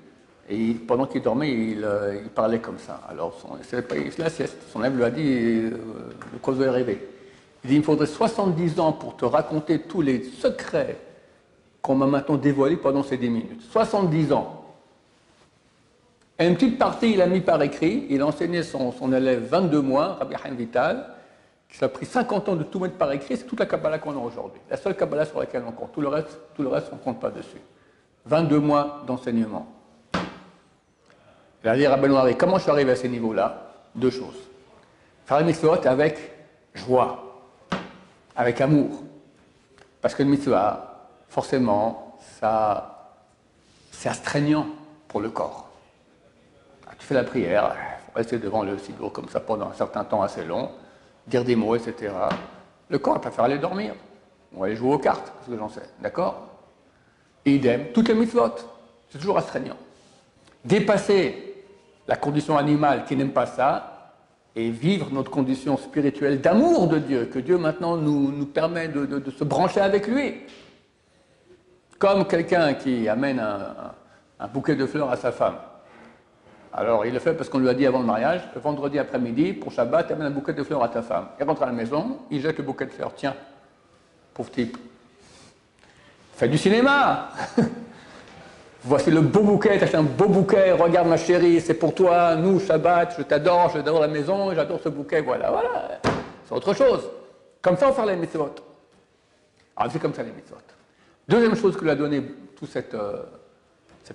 et 0.50 0.74
pendant 0.74 1.06
qu'il 1.06 1.22
dormait, 1.22 1.52
il, 1.52 1.84
euh, 1.84 2.20
parlait 2.34 2.58
comme 2.58 2.78
ça. 2.78 3.00
Alors, 3.08 3.40
c'est 3.62 4.18
la 4.18 4.28
sieste. 4.28 4.56
Son 4.72 4.80
élève 4.80 4.96
lui 4.96 5.04
a 5.04 5.10
dit 5.10 5.22
euh, 5.22 5.70
de 6.32 6.38
quoi 6.42 6.52
vous 6.52 6.62
avez 6.62 6.70
rêvé 6.70 7.06
Il 7.62 7.68
dit 7.68 7.76
il 7.76 7.78
me 7.78 7.84
faudrait 7.84 8.06
70 8.06 8.80
ans 8.80 8.92
pour 8.92 9.16
te 9.16 9.24
raconter 9.24 9.82
tous 9.82 10.02
les 10.02 10.24
secrets 10.24 10.98
qu'on 11.80 11.94
m'a 11.94 12.06
maintenant 12.06 12.34
dévoilés 12.34 12.76
pendant 12.76 13.04
ces 13.04 13.18
10 13.18 13.30
minutes. 13.30 13.62
70 13.70 14.32
ans. 14.32 14.64
Et 16.40 16.48
une 16.48 16.54
petite 16.54 16.76
partie, 16.76 17.12
il 17.12 17.22
a 17.22 17.26
mis 17.28 17.40
par 17.40 17.62
écrit. 17.62 18.06
Il 18.10 18.20
a 18.22 18.26
enseigné 18.26 18.64
son, 18.64 18.90
son 18.90 19.12
élève 19.12 19.44
22 19.44 19.80
mois, 19.80 20.14
Rabbi 20.14 20.34
Haim 20.44 20.54
Vital, 20.54 21.06
qui 21.68 21.84
a 21.84 21.88
pris 21.88 22.06
50 22.06 22.48
ans 22.48 22.56
de 22.56 22.64
tout 22.64 22.80
mettre 22.80 22.96
par 22.96 23.12
écrit. 23.12 23.36
C'est 23.36 23.46
toute 23.46 23.60
la 23.60 23.66
Kabbalah 23.66 24.00
qu'on 24.00 24.18
a 24.18 24.20
aujourd'hui. 24.20 24.60
La 24.68 24.76
seule 24.76 24.96
Kabbalah 24.96 25.24
sur 25.24 25.38
laquelle 25.38 25.62
on 25.68 25.70
compte. 25.70 25.92
Tout 25.92 26.00
le 26.00 26.08
reste, 26.08 26.36
tout 26.56 26.62
le 26.62 26.68
reste 26.68 26.88
on 26.90 26.96
ne 26.96 27.00
compte 27.00 27.20
pas 27.20 27.30
dessus. 27.30 27.60
22 28.28 28.60
mois 28.60 29.02
d'enseignement. 29.06 29.66
Il 31.64 31.68
a 31.68 31.76
dit 31.76 31.86
à 31.86 31.90
Rabbi 31.90 32.36
comment 32.36 32.58
je 32.58 32.62
suis 32.62 32.70
arrivé 32.70 32.92
à 32.92 32.96
ces 32.96 33.08
niveaux-là? 33.08 33.72
Deux 33.94 34.10
choses. 34.10 34.36
Faire 35.24 35.38
les 35.38 35.44
mitzvot 35.44 35.86
avec 35.86 36.18
joie, 36.74 37.42
avec 38.36 38.60
amour. 38.60 39.02
Parce 40.00 40.14
que 40.14 40.22
le 40.22 40.28
mitzvah, 40.28 41.08
forcément, 41.28 42.16
ça, 42.38 43.14
c'est 43.90 44.08
astreignant 44.08 44.66
pour 45.08 45.20
le 45.20 45.30
corps. 45.30 45.68
Ah, 46.86 46.92
tu 46.98 47.06
fais 47.06 47.14
la 47.14 47.24
prière, 47.24 47.74
il 47.74 48.06
faut 48.06 48.16
rester 48.16 48.38
devant 48.38 48.62
le 48.62 48.78
sido 48.78 49.10
comme 49.10 49.28
ça 49.28 49.40
pendant 49.40 49.68
un 49.68 49.74
certain 49.74 50.04
temps 50.04 50.22
assez 50.22 50.44
long, 50.44 50.70
dire 51.26 51.44
des 51.44 51.56
mots, 51.56 51.74
etc. 51.74 52.12
Le 52.88 52.98
corps, 52.98 53.20
faire 53.22 53.44
aller 53.44 53.58
dormir. 53.58 53.94
On 54.54 54.60
va 54.60 54.66
aller 54.66 54.76
jouer 54.76 54.94
aux 54.94 54.98
cartes, 54.98 55.32
parce 55.34 55.48
que 55.48 55.56
j'en 55.58 55.68
sais. 55.68 55.88
D'accord? 56.00 56.47
Idem, 57.54 57.86
toutes 57.92 58.08
les 58.08 58.14
mitzvot. 58.14 58.54
C'est 59.10 59.18
toujours 59.18 59.38
astreignant. 59.38 59.76
Dépasser 60.64 61.48
la 62.06 62.16
condition 62.16 62.56
animale 62.56 63.04
qui 63.04 63.16
n'aime 63.16 63.32
pas 63.32 63.46
ça 63.46 63.98
et 64.56 64.70
vivre 64.70 65.08
notre 65.12 65.30
condition 65.30 65.76
spirituelle 65.76 66.40
d'amour 66.40 66.88
de 66.88 66.98
Dieu, 66.98 67.26
que 67.32 67.38
Dieu 67.38 67.58
maintenant 67.58 67.96
nous, 67.96 68.32
nous 68.32 68.46
permet 68.46 68.88
de, 68.88 69.30
se 69.30 69.44
brancher 69.44 69.80
avec 69.80 70.08
lui. 70.08 70.34
Comme 71.98 72.26
quelqu'un 72.26 72.74
qui 72.74 73.08
amène 73.08 73.38
un, 73.38 74.48
bouquet 74.48 74.74
de 74.74 74.86
fleurs 74.86 75.10
à 75.10 75.16
sa 75.16 75.32
femme. 75.32 75.56
Alors 76.72 77.06
il 77.06 77.12
le 77.12 77.18
fait 77.18 77.34
parce 77.34 77.48
qu'on 77.48 77.58
lui 77.58 77.68
a 77.68 77.74
dit 77.74 77.86
avant 77.86 78.00
le 78.00 78.06
mariage, 78.06 78.40
le 78.54 78.60
vendredi 78.60 78.98
après-midi, 78.98 79.52
pour 79.52 79.72
Shabbat, 79.72 80.10
amène 80.10 80.28
un 80.28 80.30
bouquet 80.30 80.52
de 80.52 80.62
fleurs 80.62 80.82
à 80.82 80.88
ta 80.88 81.02
femme. 81.02 81.28
Il 81.38 81.44
rentre 81.44 81.62
à 81.62 81.66
la 81.66 81.72
maison, 81.72 82.18
il 82.30 82.40
jette 82.40 82.58
le 82.58 82.64
bouquet 82.64 82.86
de 82.86 82.92
fleurs. 82.92 83.14
Tiens, 83.14 83.34
pauvre 84.34 84.50
type. 84.50 84.76
Fais 86.38 86.46
du 86.46 86.56
cinéma 86.56 87.30
Voici 88.84 89.10
le 89.10 89.22
beau 89.22 89.40
bouquet, 89.40 89.76
t'as 89.76 89.86
acheté 89.86 89.96
un 89.96 90.04
beau 90.04 90.28
bouquet, 90.28 90.70
regarde 90.70 91.08
ma 91.08 91.16
chérie, 91.16 91.60
c'est 91.60 91.74
pour 91.74 91.92
toi, 91.92 92.36
nous, 92.36 92.60
Shabbat, 92.60 93.16
je 93.18 93.22
t'adore, 93.24 93.70
j'adore 93.74 94.00
la 94.00 94.06
maison, 94.06 94.54
j'adore 94.54 94.78
ce 94.80 94.88
bouquet, 94.88 95.20
voilà, 95.20 95.50
voilà. 95.50 96.00
C'est 96.44 96.54
autre 96.54 96.72
chose. 96.74 97.10
Comme 97.60 97.76
ça, 97.76 97.88
on 97.88 97.92
fait 97.92 98.06
les 98.06 98.14
mitzvot. 98.14 98.54
Alors, 99.76 99.92
c'est 99.92 99.98
comme 99.98 100.14
ça 100.14 100.22
les 100.22 100.30
mitzvot. 100.30 100.58
Deuxième 101.28 101.56
chose 101.56 101.76
que 101.76 101.82
lui 101.82 101.90
a 101.90 101.96
donné 101.96 102.22
toute 102.54 102.70
cette, 102.70 102.94
euh, 102.94 103.24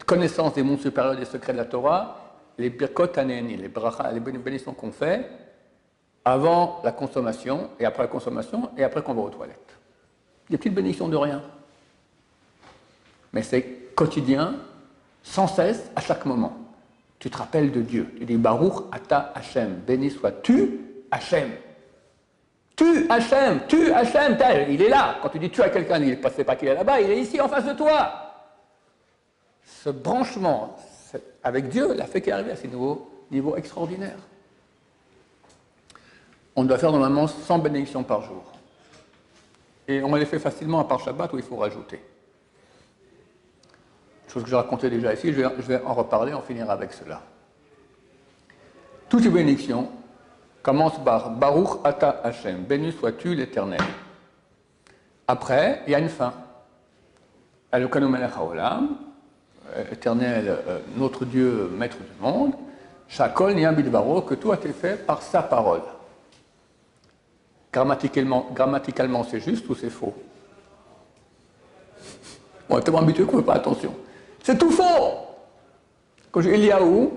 connaissance 0.05 0.53
des 0.53 0.63
mondes 0.63 0.79
supérieurs, 0.79 1.17
des 1.17 1.25
secrets 1.25 1.51
de 1.51 1.57
la 1.57 1.65
Torah, 1.65 2.37
les 2.57 2.69
birkot 2.69 3.19
anéni, 3.19 3.57
les 3.57 3.67
brachas, 3.67 4.13
les 4.13 4.21
bénédictions 4.21 4.73
qu'on 4.73 4.93
fait 4.93 5.29
avant 6.23 6.79
la 6.85 6.93
consommation 6.93 7.71
et 7.81 7.85
après 7.85 8.03
la 8.03 8.07
consommation 8.07 8.69
et 8.77 8.83
après 8.85 9.01
qu'on 9.01 9.13
va 9.13 9.23
aux 9.23 9.29
toilettes. 9.29 9.77
Des 10.49 10.57
petites 10.57 10.73
bénédictions 10.73 11.09
de 11.09 11.17
rien 11.17 11.41
mais 13.33 13.41
c'est 13.41 13.63
quotidien, 13.95 14.55
sans 15.23 15.47
cesse, 15.47 15.91
à 15.95 16.01
chaque 16.01 16.25
moment. 16.25 16.53
Tu 17.19 17.29
te 17.29 17.37
rappelles 17.37 17.71
de 17.71 17.81
Dieu. 17.81 18.13
Tu 18.17 18.25
dis 18.25 18.37
Baruch 18.37 18.85
Ata 18.91 19.31
Hashem, 19.35 19.81
béni 19.87 20.11
sois-tu 20.11 20.79
Hashem. 21.09 21.51
Tu 22.75 23.07
Hashem, 23.09 23.61
tu 23.67 23.91
Hashem, 23.91 24.37
il 24.69 24.81
est 24.81 24.89
là. 24.89 25.17
Quand 25.21 25.29
tu 25.29 25.39
dis 25.39 25.49
tu 25.49 25.61
à 25.61 25.69
quelqu'un, 25.69 25.99
il 25.99 26.09
ne 26.09 26.15
passé 26.15 26.43
pas 26.43 26.55
qu'il 26.55 26.67
est 26.67 26.73
là-bas, 26.73 27.01
il 27.01 27.09
est 27.11 27.19
ici 27.19 27.39
en 27.39 27.47
face 27.47 27.65
de 27.65 27.73
toi. 27.73 28.11
Ce 29.63 29.89
branchement 29.89 30.77
avec 31.43 31.69
Dieu 31.69 31.93
l'a 31.93 32.05
fait 32.05 32.21
qu'il 32.21 32.33
à 32.33 32.55
ces 32.55 32.67
niveaux, 32.67 33.09
niveaux 33.31 33.55
extraordinaires. 33.55 34.17
On 36.55 36.63
doit 36.63 36.77
faire 36.77 36.91
normalement 36.91 37.27
100 37.27 37.59
bénédictions 37.59 38.03
par 38.03 38.21
jour. 38.21 38.43
Et 39.87 40.01
on 40.03 40.13
les 40.15 40.25
fait 40.25 40.39
facilement 40.39 40.79
à 40.79 40.85
part 40.85 40.99
Shabbat 40.99 41.33
où 41.33 41.37
il 41.37 41.43
faut 41.43 41.57
rajouter 41.57 41.99
chose 44.33 44.43
que 44.43 44.49
je 44.49 44.55
racontais 44.55 44.89
déjà 44.89 45.13
ici, 45.13 45.31
je 45.31 45.41
vais, 45.41 45.81
en 45.83 45.93
reparler, 45.93 46.33
on 46.33 46.41
finira 46.41 46.73
avec 46.73 46.91
cela. 46.91 47.21
Toutes 49.07 49.23
les 49.23 49.29
bénédictions 49.29 49.89
commencent 50.63 51.03
par 51.03 51.29
Baruch 51.29 51.79
Ata 51.83 52.21
Hashem, 52.23 52.63
béni 52.63 52.91
sois-tu 52.91 53.35
l'Éternel. 53.35 53.81
Après, 55.27 55.83
il 55.85 55.91
y 55.91 55.95
a 55.95 55.99
une 55.99 56.09
fin. 56.09 56.33
Haolam, 57.71 58.97
euh, 59.75 59.83
Éternel, 59.91 60.47
euh, 60.47 60.79
notre 60.97 61.25
Dieu, 61.25 61.69
maître 61.77 61.97
du 61.97 62.21
monde, 62.21 62.53
Shakol 63.07 63.53
Baro, 63.91 64.21
que 64.21 64.33
tout 64.33 64.51
a 64.51 64.55
été 64.55 64.69
fait 64.73 65.05
par 65.05 65.21
sa 65.21 65.43
parole. 65.43 65.81
Grammaticalement, 67.71 68.47
grammaticalement 68.53 69.23
c'est 69.23 69.39
juste 69.39 69.67
ou 69.69 69.75
c'est 69.75 69.89
faux? 69.89 70.13
On 72.69 72.79
est 72.79 72.81
tellement 72.81 73.01
habitué 73.01 73.25
qu'on 73.25 73.37
ne 73.37 73.41
fait 73.41 73.47
pas 73.47 73.55
attention. 73.55 73.93
C'est 74.43 74.57
tout 74.57 74.71
faux. 74.71 74.83
Quand 76.31 76.41
je 76.41 76.49
dis 76.49 76.69
où 76.81 77.13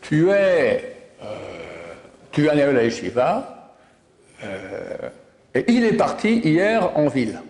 tu 0.00 0.30
es, 0.30 0.96
euh, 1.22 1.94
tu 2.32 2.46
es 2.46 2.48
à 2.48 2.54
la 2.54 2.84
Yeshiva, 2.84 3.74
euh, 4.42 5.10
et 5.54 5.64
il 5.68 5.84
est 5.84 5.96
parti 5.96 6.38
hier 6.38 6.96
en 6.96 7.08
ville. 7.08 7.40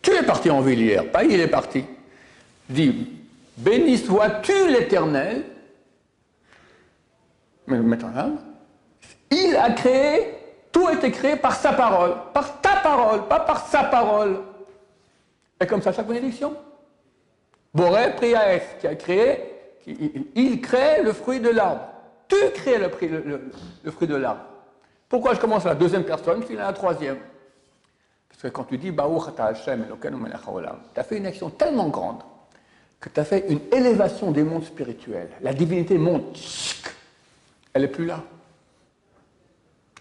Tu 0.00 0.12
es 0.12 0.22
parti 0.22 0.50
en 0.50 0.60
ville 0.62 0.80
hier, 0.80 1.10
pas 1.10 1.24
il 1.24 1.40
est 1.40 1.48
parti. 1.48 1.84
Dis, 2.68 3.20
béni 3.56 3.98
sois-tu 3.98 4.68
l'Éternel? 4.68 5.44
Mais 7.66 7.78
maintenant, 7.78 8.38
il 9.30 9.56
a 9.56 9.70
créé, 9.72 10.34
tout 10.72 10.86
a 10.86 10.94
été 10.94 11.10
créé 11.10 11.36
par 11.36 11.54
sa 11.56 11.72
parole, 11.72 12.14
par 12.32 12.60
ta 12.60 12.76
parole, 12.76 13.26
pas 13.26 13.40
par 13.40 13.66
sa 13.66 13.84
parole. 13.84 14.38
Et 15.60 15.66
comme 15.66 15.82
ça, 15.82 15.92
chaque 15.92 16.06
bénédiction. 16.06 16.54
Boré 17.74 18.14
Priaes, 18.16 18.78
qui 18.80 18.86
a 18.86 18.94
créé, 18.94 19.56
il 20.34 20.60
crée 20.60 21.02
le 21.02 21.12
fruit 21.12 21.40
de 21.40 21.50
l'arbre. 21.50 21.88
Tu 22.28 22.36
crées 22.54 22.78
le, 22.78 22.88
fruit 23.90 24.08
de 24.08 24.16
l'arbre. 24.16 24.44
Pourquoi 25.08 25.34
je 25.34 25.40
commence 25.40 25.64
à 25.66 25.70
la 25.70 25.74
deuxième 25.74 26.04
personne, 26.04 26.42
puis 26.42 26.56
à 26.56 26.62
la 26.62 26.72
troisième? 26.72 27.18
Parce 28.28 28.42
que 28.42 28.48
quand 28.48 28.64
tu 28.64 28.78
dis 28.78 28.92
tu 28.92 29.00
as 31.00 31.04
fait 31.04 31.16
une 31.16 31.26
action 31.26 31.50
tellement 31.50 31.88
grande 31.88 32.22
que 33.00 33.08
tu 33.08 33.20
as 33.20 33.24
fait 33.24 33.44
une 33.48 33.60
élévation 33.72 34.30
des 34.30 34.42
mondes 34.42 34.64
spirituels. 34.64 35.28
La 35.42 35.52
divinité 35.52 35.96
monte, 35.98 36.38
elle 37.72 37.82
n'est 37.82 37.88
plus 37.88 38.06
là. 38.06 38.22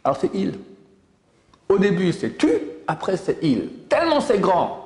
Alors 0.03 0.17
c'est 0.17 0.31
il. 0.33 0.59
Au 1.69 1.77
début 1.77 2.11
c'est 2.13 2.37
tu, 2.37 2.49
après 2.87 3.17
c'est 3.17 3.37
il. 3.41 3.83
Tellement 3.89 4.21
c'est 4.21 4.39
grand 4.39 4.84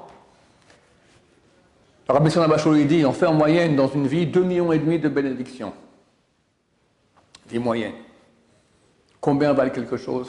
Rabbi 2.09 2.31
Bachot 2.33 2.73
dit 2.73 3.05
on 3.05 3.13
fait 3.13 3.27
en 3.27 3.35
moyenne 3.35 3.75
dans 3.75 3.87
une 3.87 4.07
vie 4.07 4.25
2,5 4.25 4.43
millions 4.43 4.71
et 4.71 4.79
demi 4.79 4.97
de 4.97 5.07
bénédictions. 5.09 5.73
Des 7.47 7.59
moyennes. 7.59 7.93
Combien 9.21 9.53
valent 9.53 9.69
quelque 9.69 9.95
chose? 9.95 10.25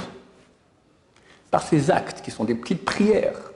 Par 1.50 1.62
ces 1.62 1.90
actes 1.90 2.20
qui 2.20 2.30
sont 2.30 2.44
des 2.44 2.54
petites 2.54 2.84
prières, 2.84 3.52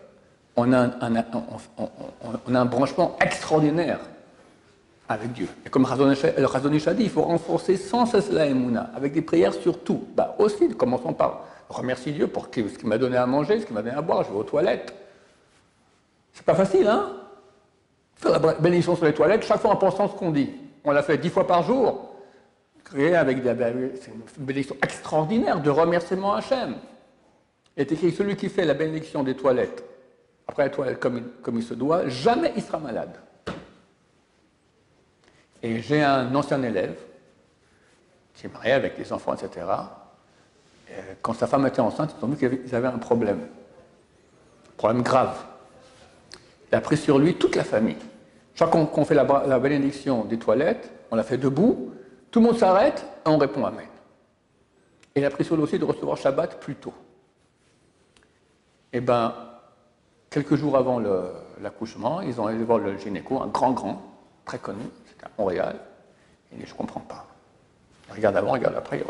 on 0.56 0.72
a 0.72 0.90
un, 1.00 2.64
branchement 2.64 3.16
extraordinaire 3.20 4.00
avec 5.06 5.32
Dieu. 5.32 5.48
Et 5.66 5.68
comme 5.68 5.82
le 5.82 6.46
Razonish 6.46 6.88
a 6.88 6.94
dit, 6.94 7.04
il 7.04 7.10
faut 7.10 7.22
renforcer 7.22 7.76
sans 7.76 8.06
cesse 8.06 8.30
la 8.30 8.46
Emouna, 8.46 8.90
avec 8.96 9.12
des 9.12 9.22
prières 9.22 9.52
sur 9.52 9.80
tout. 9.80 10.02
Bah 10.16 10.34
aussi, 10.38 10.68
commençons 10.70 11.12
par 11.12 11.44
remercier 11.68 12.12
Dieu 12.12 12.26
pour 12.26 12.46
ce 12.46 12.50
qu'il 12.50 12.88
m'a 12.88 12.96
donné 12.96 13.18
à 13.18 13.26
manger, 13.26 13.60
ce 13.60 13.66
qu'il 13.66 13.74
m'a 13.74 13.82
donné 13.82 13.94
à 13.94 14.02
boire, 14.02 14.24
je 14.24 14.30
vais 14.30 14.38
aux 14.38 14.44
toilettes. 14.44 14.94
C'est 16.32 16.46
pas 16.46 16.54
facile, 16.54 16.88
hein? 16.88 17.10
Faire 18.16 18.33
la 18.33 18.55
bénédiction 18.55 18.96
sur 18.96 19.05
les 19.05 19.14
toilettes, 19.14 19.44
chaque 19.44 19.61
fois 19.61 19.72
en 19.72 19.77
pensant 19.77 20.09
ce 20.09 20.14
qu'on 20.14 20.31
dit. 20.31 20.50
On 20.85 20.92
l'a 20.92 21.03
fait 21.03 21.18
dix 21.18 21.31
fois 21.31 21.46
par 21.46 21.62
jour. 21.62 22.14
Créé 22.85 23.16
avec 23.16 23.42
des, 23.42 23.55
c'est 24.00 24.11
une 24.12 24.44
bénédiction 24.44 24.77
extraordinaire 24.83 25.61
de 25.61 25.70
remerciement 25.70 26.35
à 26.35 26.38
Hachem. 26.38 26.77
Il 27.77 27.81
est 27.81 27.92
écrit 27.92 28.12
celui 28.12 28.37
qui 28.37 28.48
fait 28.48 28.64
la 28.64 28.74
bénédiction 28.74 29.22
des 29.22 29.35
toilettes 29.35 29.83
après 30.46 30.64
la 30.64 30.70
toilette 30.70 31.00
comme, 31.00 31.22
comme 31.42 31.57
il 31.57 31.62
se 31.62 31.74
doit, 31.74 32.09
jamais 32.09 32.53
il 32.57 32.62
sera 32.62 32.79
malade. 32.79 33.16
Et 35.62 35.81
j'ai 35.81 36.03
un 36.03 36.35
ancien 36.35 36.62
élève 36.62 36.96
qui 38.35 38.46
est 38.46 38.53
marié 38.53 38.72
avec 38.72 38.96
des 38.96 39.12
enfants, 39.12 39.35
etc. 39.35 39.66
quand 41.22 41.33
sa 41.33 41.46
femme 41.46 41.66
était 41.66 41.81
enceinte, 41.81 42.14
ils 42.18 42.24
ont 42.24 42.29
vu 42.29 42.37
qu'ils 42.37 42.74
avaient 42.74 42.88
un 42.88 42.98
problème. 42.98 43.40
Un 43.40 44.77
problème 44.77 45.03
grave. 45.03 45.42
Il 46.74 46.76
a 46.76 46.80
pris 46.80 46.96
sur 46.96 47.20
lui 47.20 47.37
toute 47.37 47.54
la 47.54 47.62
famille. 47.62 47.94
Chaque 48.56 48.72
fois 48.72 48.84
qu'on 48.87 49.04
fait 49.04 49.14
la, 49.14 49.58
bénédiction 49.60 50.24
des 50.24 50.40
toilettes, 50.40 50.90
on 51.12 51.14
la 51.14 51.22
fait 51.22 51.38
debout, 51.38 51.92
tout 52.32 52.40
le 52.40 52.46
monde 52.46 52.58
s'arrête 52.58 53.06
et 53.24 53.28
on 53.28 53.38
répond 53.38 53.64
Amen. 53.64 53.87
Et 55.14 55.20
il 55.20 55.24
a 55.24 55.30
pris 55.30 55.44
sur 55.44 55.54
lui 55.54 55.62
aussi 55.62 55.78
de 55.78 55.84
recevoir 55.84 56.16
Shabbat 56.16 56.58
plus 56.58 56.74
tôt. 56.74 56.92
Eh 58.92 59.00
bien, 59.00 59.37
quelques 60.30 60.56
jours 60.56 60.76
avant 60.76 61.00
l'accouchement, 61.60 62.22
ils 62.22 62.40
ont 62.40 62.48
allé 62.48 62.58
voir 62.64 62.80
le 62.80 62.98
gynéco, 62.98 63.40
un 63.40 63.46
grand, 63.46 63.70
grand, 63.70 64.02
très 64.44 64.58
connu, 64.58 64.82
c'était 65.06 65.26
à 65.26 65.30
Montréal. 65.38 65.78
Il 66.50 66.58
dit 66.58 66.64
Je 66.66 66.72
ne 66.72 66.76
comprends 66.76 67.02
pas. 67.02 67.24
Regarde 68.12 68.37
avant, 68.37 68.50
regarde 68.50 68.74
après, 68.74 69.00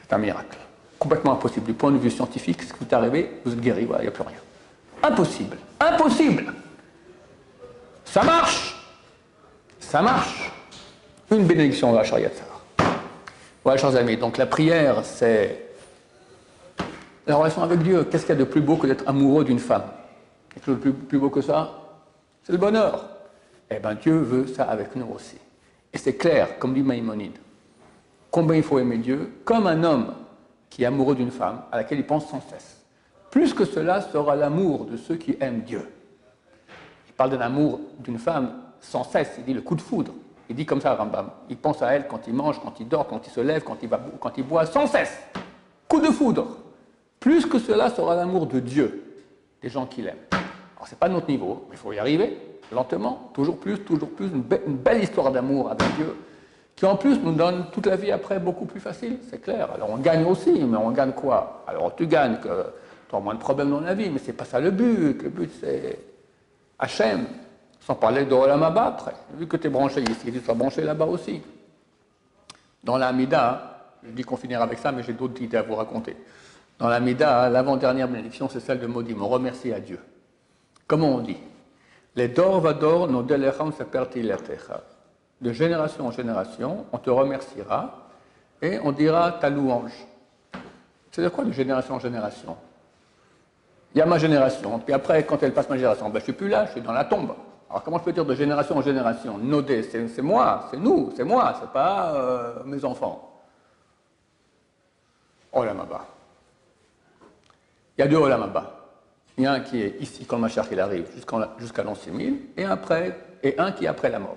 c'est 0.00 0.14
un 0.14 0.18
miracle. 0.18 0.56
Complètement 0.98 1.32
impossible. 1.32 1.66
Du 1.66 1.74
point 1.74 1.90
de 1.90 1.98
vue 1.98 2.10
scientifique, 2.10 2.62
ce 2.62 2.72
qui 2.72 2.78
vous 2.80 2.86
est 2.86 2.94
arrivé, 2.94 3.42
vous 3.44 3.52
êtes 3.52 3.60
guéri, 3.60 3.82
il 3.82 4.00
n'y 4.00 4.08
a 4.08 4.10
plus 4.10 4.22
rien. 4.22 4.38
Impossible. 5.02 5.56
Impossible. 5.80 6.52
Ça 8.04 8.22
marche. 8.22 8.76
Ça 9.78 10.02
marche. 10.02 10.50
Une 11.30 11.46
bénédiction 11.46 11.96
à 11.96 12.02
la 12.02 12.28
Voilà, 13.62 13.78
chers 13.80 13.96
amis. 13.96 14.16
Donc 14.16 14.36
la 14.36 14.46
prière, 14.46 15.04
c'est 15.04 15.70
la 17.26 17.36
relation 17.36 17.62
avec 17.62 17.82
Dieu. 17.82 18.04
Qu'est-ce 18.04 18.26
qu'il 18.26 18.34
y 18.34 18.38
a 18.38 18.40
de 18.40 18.44
plus 18.44 18.60
beau 18.60 18.76
que 18.76 18.86
d'être 18.86 19.08
amoureux 19.08 19.44
d'une 19.44 19.58
femme? 19.58 19.84
Quelque 20.52 20.64
chose 20.66 20.80
de 20.80 20.90
plus, 20.90 21.18
beau 21.18 21.30
que 21.30 21.40
ça? 21.40 21.72
C'est 22.42 22.52
le 22.52 22.58
bonheur. 22.58 23.08
Eh 23.70 23.78
bien, 23.78 23.94
Dieu 23.94 24.18
veut 24.18 24.46
ça 24.48 24.64
avec 24.64 24.96
nous 24.96 25.06
aussi. 25.14 25.36
Et 25.92 25.98
c'est 25.98 26.16
clair, 26.16 26.58
comme 26.58 26.74
dit 26.74 26.82
Maïmonide, 26.82 27.38
combien 28.30 28.56
il 28.56 28.62
faut 28.62 28.78
aimer 28.78 28.98
Dieu, 28.98 29.32
comme 29.44 29.66
un 29.66 29.82
homme 29.84 30.14
qui 30.68 30.82
est 30.82 30.86
amoureux 30.86 31.14
d'une 31.14 31.30
femme 31.30 31.62
à 31.70 31.76
laquelle 31.76 31.98
il 31.98 32.06
pense 32.06 32.28
sans 32.28 32.40
cesse. 32.40 32.79
Plus 33.30 33.54
que 33.54 33.64
cela 33.64 34.00
sera 34.00 34.34
l'amour 34.34 34.86
de 34.86 34.96
ceux 34.96 35.16
qui 35.16 35.36
aiment 35.40 35.60
Dieu. 35.60 35.88
Il 37.06 37.12
parle 37.12 37.30
d'un 37.30 37.40
amour 37.40 37.80
d'une 37.98 38.18
femme 38.18 38.52
sans 38.80 39.04
cesse, 39.04 39.34
il 39.38 39.44
dit 39.44 39.54
le 39.54 39.60
coup 39.60 39.74
de 39.74 39.80
foudre. 39.80 40.12
Il 40.48 40.56
dit 40.56 40.66
comme 40.66 40.80
ça, 40.80 40.94
Rambam. 40.94 41.30
Il 41.48 41.56
pense 41.56 41.80
à 41.80 41.94
elle 41.94 42.08
quand 42.08 42.26
il 42.26 42.34
mange, 42.34 42.60
quand 42.60 42.80
il 42.80 42.88
dort, 42.88 43.06
quand 43.06 43.24
il 43.24 43.30
se 43.30 43.40
lève, 43.40 43.62
quand 43.62 43.76
il, 43.82 43.88
va, 43.88 44.00
quand 44.18 44.36
il 44.36 44.44
boit, 44.44 44.66
sans 44.66 44.86
cesse. 44.88 45.16
Coup 45.86 46.00
de 46.00 46.08
foudre. 46.08 46.56
Plus 47.20 47.46
que 47.46 47.58
cela 47.58 47.90
sera 47.90 48.16
l'amour 48.16 48.46
de 48.46 48.58
Dieu, 48.58 49.04
des 49.62 49.68
gens 49.68 49.86
qu'il 49.86 50.08
aime. 50.08 50.16
Alors, 50.32 50.88
ce 50.88 50.94
n'est 50.94 50.98
pas 50.98 51.08
notre 51.08 51.28
niveau, 51.28 51.66
mais 51.68 51.76
il 51.76 51.78
faut 51.78 51.92
y 51.92 51.98
arriver, 51.98 52.36
lentement, 52.72 53.30
toujours 53.34 53.58
plus, 53.58 53.78
toujours 53.80 54.08
plus. 54.08 54.26
Une, 54.26 54.44
une 54.66 54.76
belle 54.76 55.02
histoire 55.02 55.30
d'amour 55.30 55.70
avec 55.70 55.86
Dieu, 55.96 56.16
qui 56.74 56.86
en 56.86 56.96
plus 56.96 57.18
nous 57.20 57.32
donne 57.32 57.66
toute 57.70 57.86
la 57.86 57.96
vie 57.96 58.10
après 58.10 58.40
beaucoup 58.40 58.64
plus 58.64 58.80
facile, 58.80 59.18
c'est 59.30 59.40
clair. 59.40 59.68
Alors, 59.72 59.90
on 59.90 59.98
gagne 59.98 60.24
aussi, 60.24 60.50
mais 60.50 60.78
on 60.78 60.90
gagne 60.90 61.12
quoi? 61.12 61.62
Alors, 61.68 61.94
tu 61.94 62.06
gagnes 62.06 62.38
que 62.38 62.48
tu 63.10 63.16
as 63.16 63.20
moins 63.20 63.34
de 63.34 63.40
problèmes 63.40 63.70
dans 63.70 63.80
la 63.80 63.92
vie, 63.92 64.08
mais 64.08 64.20
ce 64.20 64.28
n'est 64.28 64.34
pas 64.34 64.44
ça 64.44 64.60
le 64.60 64.70
but. 64.70 65.20
Le 65.20 65.30
but, 65.30 65.50
c'est 65.60 65.98
Hachem, 66.78 67.26
sans 67.80 67.96
parler 67.96 68.24
de 68.24 68.32
Olamaba 68.32 68.84
après. 68.84 69.14
Vu 69.34 69.48
que 69.48 69.56
tu 69.56 69.66
es 69.66 69.70
branché 69.70 70.00
ici, 70.02 70.30
tu 70.32 70.38
sois 70.38 70.54
branché 70.54 70.82
là-bas 70.82 71.06
aussi. 71.06 71.42
Dans 72.84 72.96
l'Amida, 72.96 73.96
je 74.04 74.10
dis 74.10 74.22
qu'on 74.22 74.36
finira 74.36 74.62
avec 74.62 74.78
ça, 74.78 74.92
mais 74.92 75.02
j'ai 75.02 75.14
d'autres 75.14 75.42
idées 75.42 75.56
à 75.56 75.62
vous 75.62 75.74
raconter. 75.74 76.16
Dans 76.78 76.88
l'Amida, 76.88 77.50
l'avant-dernière 77.50 78.06
bénédiction, 78.06 78.48
c'est 78.48 78.60
celle 78.60 78.78
de 78.78 78.86
Modim. 78.86 79.20
On 79.20 79.28
remercie 79.28 79.72
à 79.72 79.80
Dieu. 79.80 79.98
Comment 80.86 81.08
on 81.08 81.18
dit? 81.18 81.36
Les 82.14 82.28
dor 82.28 82.60
vador 82.60 83.08
no 83.08 83.22
delecham 83.24 83.72
De 85.40 85.52
génération 85.52 86.06
en 86.06 86.10
génération, 86.12 86.86
on 86.92 86.98
te 86.98 87.10
remerciera 87.10 88.08
et 88.62 88.78
on 88.84 88.92
dira 88.92 89.32
ta 89.32 89.50
louange. 89.50 90.06
C'est-à-dire 91.10 91.32
quoi 91.32 91.44
de 91.44 91.52
génération 91.52 91.94
en 91.94 91.98
génération? 91.98 92.56
Il 93.94 93.98
y 93.98 94.00
a 94.00 94.06
ma 94.06 94.18
génération, 94.18 94.78
puis 94.78 94.94
après, 94.94 95.24
quand 95.24 95.42
elle 95.42 95.52
passe 95.52 95.68
ma 95.68 95.76
génération, 95.76 96.06
ben, 96.08 96.14
je 96.14 96.18
ne 96.18 96.24
suis 96.24 96.32
plus 96.32 96.48
là, 96.48 96.66
je 96.66 96.72
suis 96.72 96.80
dans 96.80 96.92
la 96.92 97.04
tombe. 97.04 97.34
Alors 97.68 97.82
comment 97.82 97.98
je 97.98 98.04
peux 98.04 98.12
dire 98.12 98.24
de 98.24 98.34
génération 98.34 98.76
en 98.76 98.82
génération? 98.82 99.38
Nodé, 99.38 99.82
c'est 99.82 100.22
moi, 100.22 100.68
c'est 100.70 100.76
nous, 100.76 101.12
c'est 101.16 101.24
moi, 101.24 101.56
c'est 101.60 101.70
pas 101.70 102.14
euh, 102.14 102.64
mes 102.64 102.84
enfants. 102.84 103.42
Olamaba. 105.52 106.06
Il 107.96 108.00
y 108.00 108.04
a 108.04 108.08
deux 108.08 108.16
Olamaba. 108.16 108.76
Il 109.36 109.44
y 109.44 109.46
a 109.46 109.52
un 109.52 109.60
qui 109.60 109.80
est 109.82 109.96
ici 110.00 110.24
quand 110.24 110.36
le 110.36 110.42
Machar 110.42 110.66
arrive 110.78 111.08
jusqu'à 111.58 111.82
l'an 111.82 111.94
6000, 111.94 112.48
et, 112.56 112.64
après, 112.64 113.18
et 113.42 113.58
un 113.58 113.72
qui 113.72 113.84
est 113.84 113.88
après 113.88 114.10
la 114.10 114.18
mort. 114.18 114.36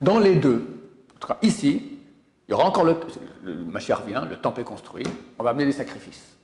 Dans 0.00 0.18
les 0.18 0.36
deux, 0.36 0.66
en 1.14 1.18
tout 1.18 1.28
cas 1.28 1.38
ici, 1.42 1.98
il 2.48 2.50
y 2.50 2.54
aura 2.54 2.64
encore 2.66 2.84
le, 2.84 2.96
le 3.42 3.54
Machar 3.54 4.02
vient, 4.02 4.24
le 4.24 4.36
temple 4.36 4.60
est 4.60 4.64
construit, 4.64 5.06
on 5.38 5.42
va 5.42 5.50
amener 5.50 5.66
des 5.66 5.72
sacrifices. 5.72 6.35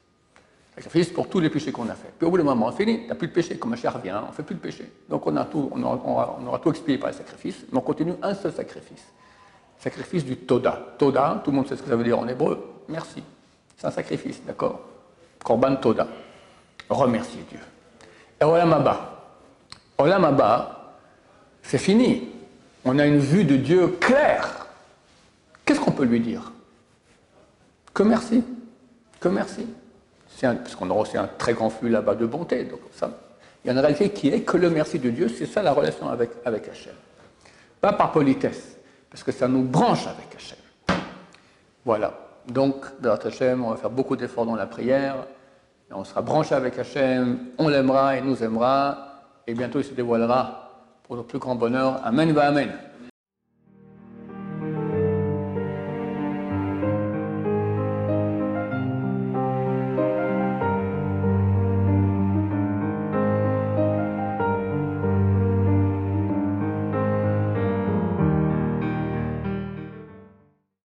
Sacrifice 0.74 1.10
pour 1.10 1.28
tous 1.28 1.40
les 1.40 1.50
péchés 1.50 1.70
qu'on 1.70 1.88
a 1.88 1.94
fait. 1.94 2.12
Puis 2.16 2.26
au 2.26 2.30
bout 2.30 2.38
d'un 2.38 2.44
moment, 2.44 2.72
n'y 2.78 3.10
a 3.10 3.14
plus 3.14 3.28
de 3.28 3.32
péché. 3.32 3.58
Comme 3.58 3.74
un 3.74 3.76
cher 3.76 3.92
revient, 3.92 4.18
on 4.24 4.28
ne 4.28 4.32
fait 4.32 4.42
plus 4.42 4.54
de 4.54 4.60
péché. 4.60 4.90
Donc 5.08 5.26
on, 5.26 5.36
a 5.36 5.44
tout, 5.44 5.70
on, 5.70 5.82
aura, 5.82 6.58
tout 6.62 6.70
expié 6.70 6.96
par 6.96 7.10
les 7.10 7.16
sacrifices, 7.16 7.66
mais 7.70 7.78
on 7.78 7.82
continue 7.82 8.14
un 8.22 8.34
seul 8.34 8.52
sacrifice. 8.52 9.04
Sacrifice 9.78 10.24
du 10.24 10.36
Toda. 10.36 10.94
Toda, 10.96 11.42
tout 11.44 11.50
le 11.50 11.56
monde 11.56 11.68
sait 11.68 11.76
ce 11.76 11.82
que 11.82 11.90
ça 11.90 11.96
veut 11.96 12.04
dire 12.04 12.18
en 12.18 12.26
hébreu. 12.26 12.82
Merci. 12.88 13.22
C'est 13.76 13.86
un 13.86 13.90
sacrifice, 13.90 14.42
d'accord? 14.46 14.80
Korban 15.44 15.76
Toda. 15.76 16.06
Remercier 16.88 17.44
Dieu. 17.50 17.60
Et. 18.40 18.44
Olam 19.98 20.24
Abba, 20.24 20.94
c'est 21.62 21.78
fini. 21.78 22.28
On 22.84 22.98
a 22.98 23.06
une 23.06 23.18
vue 23.18 23.44
de 23.44 23.56
Dieu 23.56 23.88
claire. 24.00 24.66
Qu'est-ce 25.64 25.80
qu'on 25.80 25.92
peut 25.92 26.04
lui 26.04 26.20
dire? 26.20 26.50
Que 27.92 28.02
merci. 28.02 28.42
Que 29.20 29.28
merci 29.28 29.66
puisqu'on 30.62 30.90
aura 30.90 31.00
aussi 31.00 31.16
un 31.16 31.28
très 31.38 31.54
grand 31.54 31.70
flux 31.70 31.88
là-bas 31.88 32.14
de 32.14 32.26
bonté. 32.26 32.64
Donc 32.64 32.80
ça, 32.92 33.10
il 33.64 33.68
y 33.68 33.70
a 33.70 33.72
une 33.72 33.78
réalité 33.78 34.10
qui 34.10 34.28
est 34.28 34.40
que 34.40 34.56
le 34.56 34.70
merci 34.70 34.98
de 34.98 35.10
Dieu, 35.10 35.28
c'est 35.28 35.46
ça 35.46 35.62
la 35.62 35.72
relation 35.72 36.08
avec, 36.08 36.30
avec 36.44 36.68
Hachem. 36.68 36.94
Pas 37.80 37.92
par 37.92 38.12
politesse, 38.12 38.76
parce 39.10 39.22
que 39.22 39.32
ça 39.32 39.48
nous 39.48 39.62
branche 39.62 40.06
avec 40.06 40.34
Hachem. 40.34 40.58
Voilà. 41.84 42.14
Donc, 42.48 42.84
dans 43.00 43.14
Hachem, 43.14 43.64
on 43.64 43.70
va 43.70 43.76
faire 43.76 43.90
beaucoup 43.90 44.16
d'efforts 44.16 44.46
dans 44.46 44.56
la 44.56 44.66
prière, 44.66 45.26
on 45.94 46.04
sera 46.04 46.22
branché 46.22 46.54
avec 46.54 46.78
Hachem, 46.78 47.38
on 47.58 47.68
l'aimera 47.68 48.16
et 48.16 48.20
nous 48.20 48.42
aimera, 48.42 49.12
et 49.46 49.54
bientôt 49.54 49.78
il 49.78 49.84
se 49.84 49.92
dévoilera 49.92 50.70
pour 51.04 51.16
notre 51.16 51.28
plus 51.28 51.38
grand 51.38 51.54
bonheur. 51.54 52.00
Amen, 52.04 52.32
va 52.32 52.46
Amen. 52.46 52.72